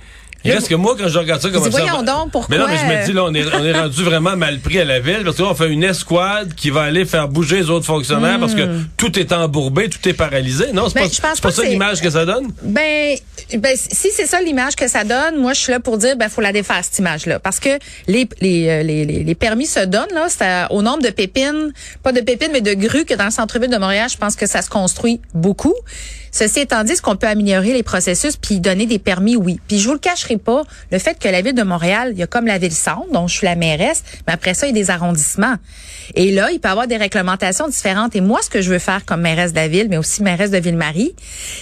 il 0.44 0.52
reste 0.52 0.68
que 0.68 0.74
moi, 0.74 0.94
quand 0.98 1.08
je 1.08 1.18
regarde 1.18 1.40
ça 1.40 1.50
comme 1.50 1.62
ça. 1.64 1.70
voyons 1.70 2.02
donc, 2.02 2.30
pourquoi, 2.30 2.46
Mais 2.48 2.58
non, 2.58 2.68
mais 2.68 2.78
je 2.78 2.84
me 2.84 3.06
dis, 3.06 3.12
là, 3.12 3.24
on 3.24 3.34
est, 3.34 3.44
on 3.54 3.64
est 3.64 3.72
rendu 3.72 4.02
vraiment 4.04 4.36
mal 4.36 4.60
pris 4.60 4.78
à 4.78 4.84
la 4.84 5.00
ville, 5.00 5.22
parce 5.24 5.36
que 5.36 5.42
là, 5.42 5.48
on 5.50 5.54
fait 5.54 5.68
une 5.68 5.84
escouade 5.84 6.54
qui 6.54 6.70
va 6.70 6.82
aller 6.82 7.04
faire 7.04 7.28
bouger 7.28 7.56
les 7.56 7.70
autres 7.70 7.86
fonctionnaires 7.86 8.38
parce 8.38 8.54
que 8.54 8.68
tout 8.96 9.18
est 9.18 9.32
embourbé, 9.32 9.88
tout 9.88 10.06
est 10.08 10.12
paralysé. 10.12 10.72
Non, 10.72 10.88
c'est 10.88 10.98
Hmm. 10.98 11.04
Ben, 11.04 11.10
pas, 11.22 11.28
pas 11.34 11.40
pas 11.40 11.50
ça 11.50 11.62
l'image 11.64 12.00
que 12.00 12.10
ça 12.10 12.24
donne? 12.24 12.52
Ben, 12.62 13.16
ben 13.56 13.76
si 13.76 14.08
c'est 14.12 14.26
ça 14.26 14.40
l'image 14.40 14.74
que 14.76 14.88
ça 14.88 15.04
donne, 15.04 15.38
moi 15.38 15.52
je 15.52 15.60
suis 15.60 15.72
là 15.72 15.80
pour 15.80 15.96
dire 15.98 16.16
ben 16.16 16.28
faut 16.28 16.40
la 16.40 16.52
défaire 16.52 16.80
cette 16.82 16.98
image-là 16.98 17.38
parce 17.38 17.60
que 17.60 17.70
les 18.06 18.28
les, 18.40 18.68
euh, 18.68 18.82
les, 18.82 19.04
les, 19.04 19.24
les 19.24 19.34
permis 19.34 19.66
se 19.66 19.80
donnent 19.80 20.12
là, 20.14 20.26
c'est 20.28 20.66
au 20.70 20.82
nombre 20.82 21.02
de 21.02 21.10
pépines, 21.10 21.72
pas 22.02 22.12
de 22.12 22.20
pépines 22.20 22.50
mais 22.52 22.60
de 22.60 22.74
grues 22.74 23.04
que 23.04 23.14
dans 23.14 23.26
le 23.26 23.30
centre-ville 23.30 23.70
de 23.70 23.76
Montréal, 23.78 24.08
je 24.10 24.16
pense 24.16 24.34
que 24.36 24.46
ça 24.46 24.62
se 24.62 24.70
construit 24.70 25.20
beaucoup. 25.34 25.74
Ceci 26.30 26.60
étant 26.60 26.84
dit, 26.84 26.92
est-ce 26.92 27.02
qu'on 27.02 27.16
peut 27.16 27.26
améliorer 27.26 27.72
les 27.72 27.82
processus 27.82 28.36
puis 28.36 28.60
donner 28.60 28.86
des 28.86 28.98
permis 28.98 29.36
oui. 29.36 29.60
Puis 29.68 29.78
je 29.78 29.86
vous 29.86 29.94
le 29.94 29.98
cacherai 29.98 30.36
pas, 30.36 30.62
le 30.90 30.98
fait 30.98 31.18
que 31.18 31.28
la 31.28 31.42
ville 31.42 31.54
de 31.54 31.62
Montréal, 31.62 32.10
il 32.12 32.18
y 32.18 32.22
a 32.22 32.26
comme 32.26 32.46
la 32.46 32.58
ville 32.58 32.72
centre 32.72 33.10
dont 33.12 33.26
je 33.26 33.34
suis 33.34 33.46
la 33.46 33.56
mairesse, 33.56 34.02
mais 34.26 34.32
après 34.32 34.54
ça 34.54 34.66
il 34.66 34.76
y 34.76 34.78
a 34.78 34.82
des 34.82 34.90
arrondissements. 34.90 35.56
Et 36.14 36.30
là, 36.30 36.50
il 36.50 36.60
peut 36.60 36.68
y 36.68 36.72
avoir 36.72 36.86
des 36.86 36.96
réglementations 36.96 37.68
différentes 37.68 38.16
et 38.16 38.20
moi 38.20 38.40
ce 38.42 38.50
que 38.50 38.62
je 38.62 38.70
veux 38.70 38.78
faire 38.78 39.04
comme 39.04 39.20
mairesse 39.20 39.52
de 39.52 39.56
la 39.56 39.68
ville 39.68 39.88
mais 39.88 39.98
aussi 39.98 40.22
mairesse 40.22 40.50
de 40.50 40.58
Ville-Marie, 40.58 41.14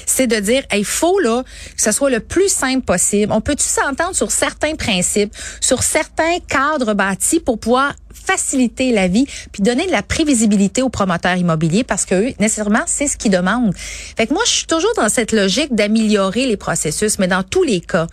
c'est 0.07 0.27
de 0.27 0.37
dire 0.37 0.63
il 0.73 0.85
faut 0.85 1.19
là 1.21 1.43
que 1.77 1.83
ce 1.83 1.93
soit 1.93 2.11
le 2.11 2.21
plus 2.21 2.49
simple 2.49 2.85
possible. 2.85 3.33
On 3.33 3.41
peut-tu 3.41 3.65
s'entendre 3.65 4.15
sur 4.15 4.31
certains 4.31 4.75
principes, 4.75 5.35
sur 5.61 5.83
certains 5.83 6.39
cadres 6.49 6.95
bâtis 6.95 7.41
pour 7.41 7.59
pouvoir 7.59 7.95
faciliter 8.17 8.93
la 8.93 9.09
vie, 9.09 9.27
puis 9.53 9.63
donner 9.63 9.87
de 9.87 9.93
la 9.93 10.03
prévisibilité 10.03 10.83
aux 10.83 10.89
promoteurs 10.89 11.37
immobiliers 11.37 11.85
parce 11.85 12.05
que 12.05 12.15
eux, 12.15 12.33
nécessairement, 12.41 12.83
c'est 12.87 13.07
ce 13.07 13.17
qu'ils 13.17 13.31
demandent. 13.31 13.75
Fait 13.77 14.27
que 14.27 14.35
moi, 14.35 14.43
je 14.47 14.51
suis 14.51 14.67
toujours 14.67 14.93
dans 14.97 15.09
cette 15.09 15.33
logique 15.33 15.75
d'améliorer 15.75 16.47
les 16.47 16.57
processus, 16.57 17.19
mais 17.19 17.29
dans 17.29 17.43
tous 17.43 17.63
les 17.63 17.81
cas, 17.81 18.07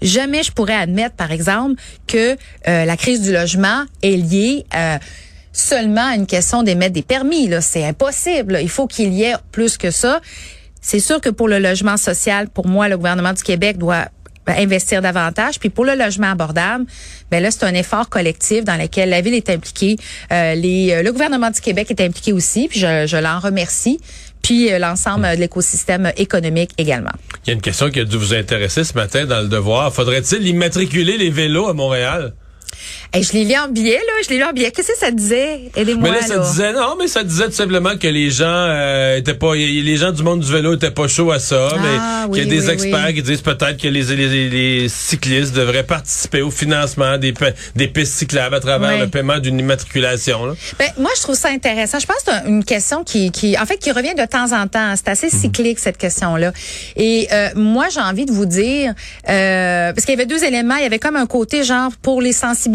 jamais 0.00 0.42
je 0.42 0.52
pourrais 0.52 0.74
admettre, 0.74 1.16
par 1.16 1.32
exemple, 1.32 1.80
que 2.06 2.36
euh, 2.68 2.84
la 2.84 2.96
crise 2.96 3.20
du 3.20 3.32
logement 3.32 3.84
est 4.02 4.16
liée 4.16 4.64
euh, 4.74 4.98
seulement 5.52 6.06
à 6.12 6.14
une 6.14 6.26
question 6.26 6.62
d'émettre 6.62 6.92
des 6.92 7.02
permis. 7.02 7.48
Là, 7.48 7.60
c'est 7.60 7.84
impossible. 7.84 8.58
Il 8.62 8.70
faut 8.70 8.86
qu'il 8.86 9.12
y 9.12 9.24
ait 9.24 9.34
plus 9.52 9.76
que 9.76 9.90
ça. 9.90 10.20
C'est 10.80 11.00
sûr 11.00 11.20
que 11.20 11.28
pour 11.28 11.48
le 11.48 11.58
logement 11.58 11.96
social, 11.96 12.48
pour 12.48 12.66
moi, 12.66 12.88
le 12.88 12.96
gouvernement 12.96 13.32
du 13.32 13.42
Québec 13.42 13.78
doit 13.78 14.06
investir 14.46 15.02
davantage. 15.02 15.58
Puis 15.58 15.70
pour 15.70 15.84
le 15.84 15.94
logement 15.94 16.30
abordable, 16.30 16.86
ben 17.30 17.42
là 17.42 17.50
c'est 17.50 17.64
un 17.64 17.74
effort 17.74 18.08
collectif 18.08 18.64
dans 18.64 18.76
lequel 18.76 19.10
la 19.10 19.20
ville 19.20 19.34
est 19.34 19.50
impliquée, 19.50 19.96
euh, 20.32 20.54
les, 20.54 20.92
euh, 20.92 21.02
le 21.02 21.12
gouvernement 21.12 21.50
du 21.50 21.60
Québec 21.60 21.90
est 21.90 22.00
impliqué 22.00 22.32
aussi. 22.32 22.68
Puis 22.68 22.80
je, 22.80 23.06
je 23.06 23.16
l'en 23.16 23.38
remercie. 23.38 23.98
Puis 24.42 24.72
euh, 24.72 24.78
l'ensemble 24.78 25.28
de 25.30 25.40
l'écosystème 25.40 26.12
économique 26.16 26.70
également. 26.78 27.12
Il 27.44 27.48
y 27.48 27.50
a 27.50 27.54
une 27.54 27.60
question 27.60 27.90
qui 27.90 28.00
a 28.00 28.04
dû 28.04 28.16
vous 28.16 28.34
intéresser 28.34 28.84
ce 28.84 28.94
matin 28.94 29.26
dans 29.26 29.40
le 29.40 29.48
devoir. 29.48 29.92
Faudrait-il 29.92 30.46
immatriculer 30.46 31.18
les 31.18 31.30
vélos 31.30 31.68
à 31.68 31.74
Montréal? 31.74 32.32
Hey, 33.12 33.22
je 33.22 33.32
l'ai 33.32 33.44
lu 33.44 33.54
en 33.56 33.68
billet, 33.68 33.96
là. 33.98 34.12
Je 34.24 34.28
l'ai 34.30 34.36
lu 34.36 34.44
en 34.44 34.52
billet. 34.52 34.70
Qu'est-ce 34.70 34.92
que 34.92 34.98
ça 34.98 35.10
disait? 35.10 35.70
Aidez-moi, 35.76 36.10
Mais 36.10 36.20
là, 36.20 36.26
ça 36.26 36.38
disait, 36.38 36.72
non, 36.72 36.96
mais 36.98 37.08
ça 37.08 37.24
disait 37.24 37.46
tout 37.46 37.52
simplement 37.52 37.96
que 37.96 38.08
les 38.08 38.30
gens 38.30 38.44
euh, 38.48 39.16
étaient 39.16 39.34
pas, 39.34 39.54
les 39.54 39.96
gens 39.96 40.12
du 40.12 40.22
monde 40.22 40.40
du 40.40 40.52
vélo 40.52 40.74
étaient 40.74 40.90
pas 40.90 41.08
chauds 41.08 41.30
à 41.30 41.38
ça, 41.38 41.68
Ah, 41.72 42.26
mais 42.26 42.32
qu'il 42.34 42.38
y 42.38 42.46
a 42.46 42.50
oui, 42.50 42.58
des 42.58 42.66
oui, 42.66 42.72
experts 42.72 43.04
oui. 43.08 43.14
qui 43.14 43.22
disent 43.22 43.40
peut-être 43.42 43.76
que 43.80 43.88
les, 43.88 44.02
les, 44.02 44.48
les 44.48 44.88
cyclistes 44.88 45.54
devraient 45.54 45.82
participer 45.84 46.42
au 46.42 46.50
financement 46.50 47.16
des, 47.18 47.32
pistes 47.88 48.12
cyclables 48.14 48.54
à 48.54 48.60
travers 48.60 48.94
Oui. 48.94 49.00
le 49.00 49.08
paiement 49.08 49.38
d'une 49.38 49.58
immatriculation, 49.58 50.44
là. 50.46 50.52
Ben, 50.78 50.88
moi, 50.98 51.10
je 51.16 51.22
trouve 51.22 51.34
ça 51.36 51.48
intéressant. 51.48 51.98
Je 51.98 52.06
pense 52.06 52.16
que 52.18 52.22
c'est 52.26 52.32
un- 52.32 52.46
une 52.46 52.64
question 52.64 53.04
qui, 53.04 53.30
qui, 53.30 53.58
en 53.58 53.64
fait, 53.66 53.78
qui 53.78 53.90
revient 53.92 54.14
de 54.14 54.24
temps 54.26 54.52
en 54.52 54.66
temps. 54.68 54.94
C'est 54.96 55.08
assez 55.08 55.30
cyclique, 55.30 55.78
cette 55.78 55.96
question-là. 55.98 56.52
Et 56.96 57.28
euh, 57.32 57.48
moi, 57.54 57.86
j'ai 57.92 58.00
envie 58.00 58.26
de 58.26 58.32
vous 58.32 58.46
dire, 58.46 58.92
euh, 59.28 59.92
parce 59.92 60.04
qu'il 60.04 60.14
y 60.14 60.18
avait 60.18 60.26
deux 60.26 60.44
éléments. 60.44 60.76
Il 60.76 60.82
y 60.82 60.86
avait 60.86 60.98
comme 60.98 61.16
un 61.16 61.26
côté, 61.26 61.64
genre, 61.64 61.90
pour 62.02 62.20
les 62.22 62.32
sensibiliser, 62.32 62.67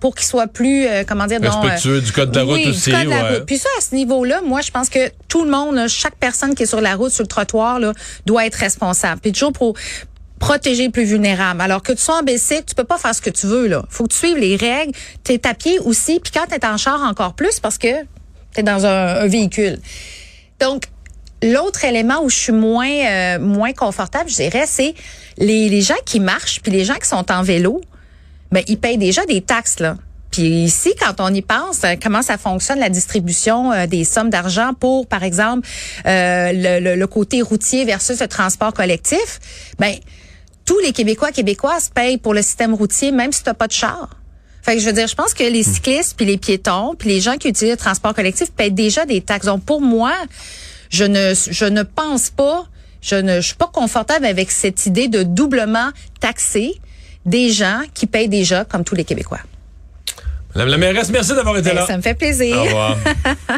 pour 0.00 0.14
qu'ils 0.14 0.26
soient 0.26 0.46
plus, 0.46 0.86
euh, 0.86 1.04
comment 1.06 1.26
dire, 1.26 1.40
Respectueux 1.40 2.00
du 2.00 2.12
code 2.12 2.30
de 2.30 2.36
la 2.36 2.44
route 2.44 2.54
oui, 2.54 2.64
du 2.64 2.70
aussi, 2.70 2.90
code 2.90 3.04
de 3.04 3.10
la 3.10 3.22
ouais. 3.22 3.36
route. 3.36 3.46
Puis 3.46 3.58
ça, 3.58 3.68
à 3.78 3.80
ce 3.80 3.94
niveau-là, 3.94 4.40
moi, 4.42 4.60
je 4.60 4.70
pense 4.70 4.88
que 4.88 5.10
tout 5.28 5.44
le 5.44 5.50
monde, 5.50 5.88
chaque 5.88 6.16
personne 6.16 6.54
qui 6.54 6.64
est 6.64 6.66
sur 6.66 6.80
la 6.80 6.94
route, 6.94 7.10
sur 7.10 7.22
le 7.22 7.28
trottoir, 7.28 7.78
là, 7.78 7.92
doit 8.24 8.46
être 8.46 8.56
responsable. 8.56 9.20
Puis 9.20 9.32
toujours 9.32 9.52
pour 9.52 9.74
protéger 10.38 10.84
les 10.84 10.90
plus 10.90 11.04
vulnérables. 11.04 11.60
Alors 11.60 11.82
que 11.82 11.92
tu 11.92 12.02
sois 12.02 12.18
en 12.18 12.22
bicycle, 12.22 12.64
tu 12.66 12.74
peux 12.74 12.84
pas 12.84 12.98
faire 12.98 13.14
ce 13.14 13.20
que 13.20 13.30
tu 13.30 13.46
veux 13.46 13.66
là. 13.68 13.84
Faut 13.88 14.04
que 14.04 14.12
tu 14.12 14.18
suives 14.18 14.38
les 14.38 14.56
règles. 14.56 14.92
T'es 15.24 15.46
à 15.46 15.54
pied 15.54 15.78
aussi, 15.80 16.20
puis 16.20 16.32
quand 16.32 16.46
t'es 16.46 16.64
en 16.66 16.76
char 16.76 17.02
encore 17.02 17.34
plus 17.34 17.60
parce 17.60 17.78
que 17.78 18.04
t'es 18.52 18.62
dans 18.62 18.86
un, 18.86 19.16
un 19.16 19.26
véhicule. 19.26 19.78
Donc 20.60 20.84
l'autre 21.42 21.84
élément 21.84 22.22
où 22.22 22.30
je 22.30 22.36
suis 22.36 22.52
moins 22.52 22.88
euh, 22.88 23.38
moins 23.38 23.72
confortable, 23.72 24.28
je 24.28 24.36
dirais, 24.36 24.64
c'est 24.66 24.94
les, 25.38 25.68
les 25.68 25.82
gens 25.82 25.94
qui 26.04 26.20
marchent 26.20 26.60
puis 26.62 26.72
les 26.72 26.84
gens 26.84 26.94
qui 26.94 27.08
sont 27.08 27.30
en 27.30 27.42
vélo. 27.42 27.80
Ben 28.52 28.62
ils 28.68 28.78
payent 28.78 28.98
déjà 28.98 29.24
des 29.26 29.40
taxes 29.42 29.80
là. 29.80 29.96
Puis 30.30 30.64
ici, 30.64 30.92
quand 31.00 31.14
on 31.20 31.32
y 31.32 31.40
pense, 31.40 31.82
euh, 31.84 31.94
comment 32.02 32.20
ça 32.20 32.36
fonctionne 32.36 32.78
la 32.78 32.90
distribution 32.90 33.72
euh, 33.72 33.86
des 33.86 34.04
sommes 34.04 34.28
d'argent 34.28 34.72
pour, 34.78 35.06
par 35.06 35.22
exemple, 35.22 35.66
euh, 36.06 36.52
le, 36.52 36.80
le- 36.80 36.96
le 36.96 37.06
côté 37.06 37.40
routier 37.42 37.84
versus 37.84 38.20
le 38.20 38.28
transport 38.28 38.74
collectif, 38.74 39.40
ben 39.78 39.94
tous 40.64 40.78
les 40.80 40.92
Québécois 40.92 41.30
Québécoises 41.32 41.88
payent 41.94 42.18
pour 42.18 42.34
le 42.34 42.42
système 42.42 42.74
routier, 42.74 43.12
même 43.12 43.32
si 43.32 43.42
tu 43.44 43.54
pas 43.54 43.66
de 43.68 43.72
char. 43.72 44.10
Fait 44.62 44.74
que 44.74 44.80
je 44.82 44.86
veux 44.86 44.92
dire, 44.92 45.06
je 45.06 45.14
pense 45.14 45.32
que 45.32 45.44
les 45.44 45.62
cyclistes, 45.62 46.14
puis 46.16 46.26
les 46.26 46.38
piétons, 46.38 46.96
puis 46.98 47.08
les 47.08 47.20
gens 47.20 47.36
qui 47.36 47.48
utilisent 47.48 47.74
le 47.74 47.76
transport 47.78 48.12
collectif 48.14 48.50
payent 48.50 48.72
déjà 48.72 49.06
des 49.06 49.20
taxes. 49.20 49.46
Donc 49.46 49.64
pour 49.64 49.80
moi, 49.80 50.12
je 50.90 51.04
ne, 51.04 51.34
je 51.34 51.64
ne 51.64 51.84
pense 51.84 52.30
pas, 52.30 52.66
je 53.00 53.14
ne 53.14 53.36
je 53.40 53.46
suis 53.46 53.54
pas 53.56 53.70
confortable 53.72 54.26
avec 54.26 54.50
cette 54.50 54.84
idée 54.86 55.06
de 55.06 55.22
doublement 55.22 55.90
taxer 56.20 56.74
des 57.26 57.50
gens 57.50 57.82
qui 57.92 58.06
payent 58.06 58.28
déjà 58.28 58.64
comme 58.64 58.84
tous 58.84 58.94
les 58.94 59.04
Québécois. 59.04 59.40
Madame 60.54 60.68
la 60.70 60.78
mairesse, 60.78 61.10
merci 61.10 61.34
d'avoir 61.34 61.58
été 61.58 61.68
Ben, 61.68 61.74
là. 61.76 61.86
ça 61.86 61.96
me 61.98 62.02
fait 62.02 62.14
plaisir. 62.14 62.56
Au 62.56 62.62
revoir. 62.64 62.96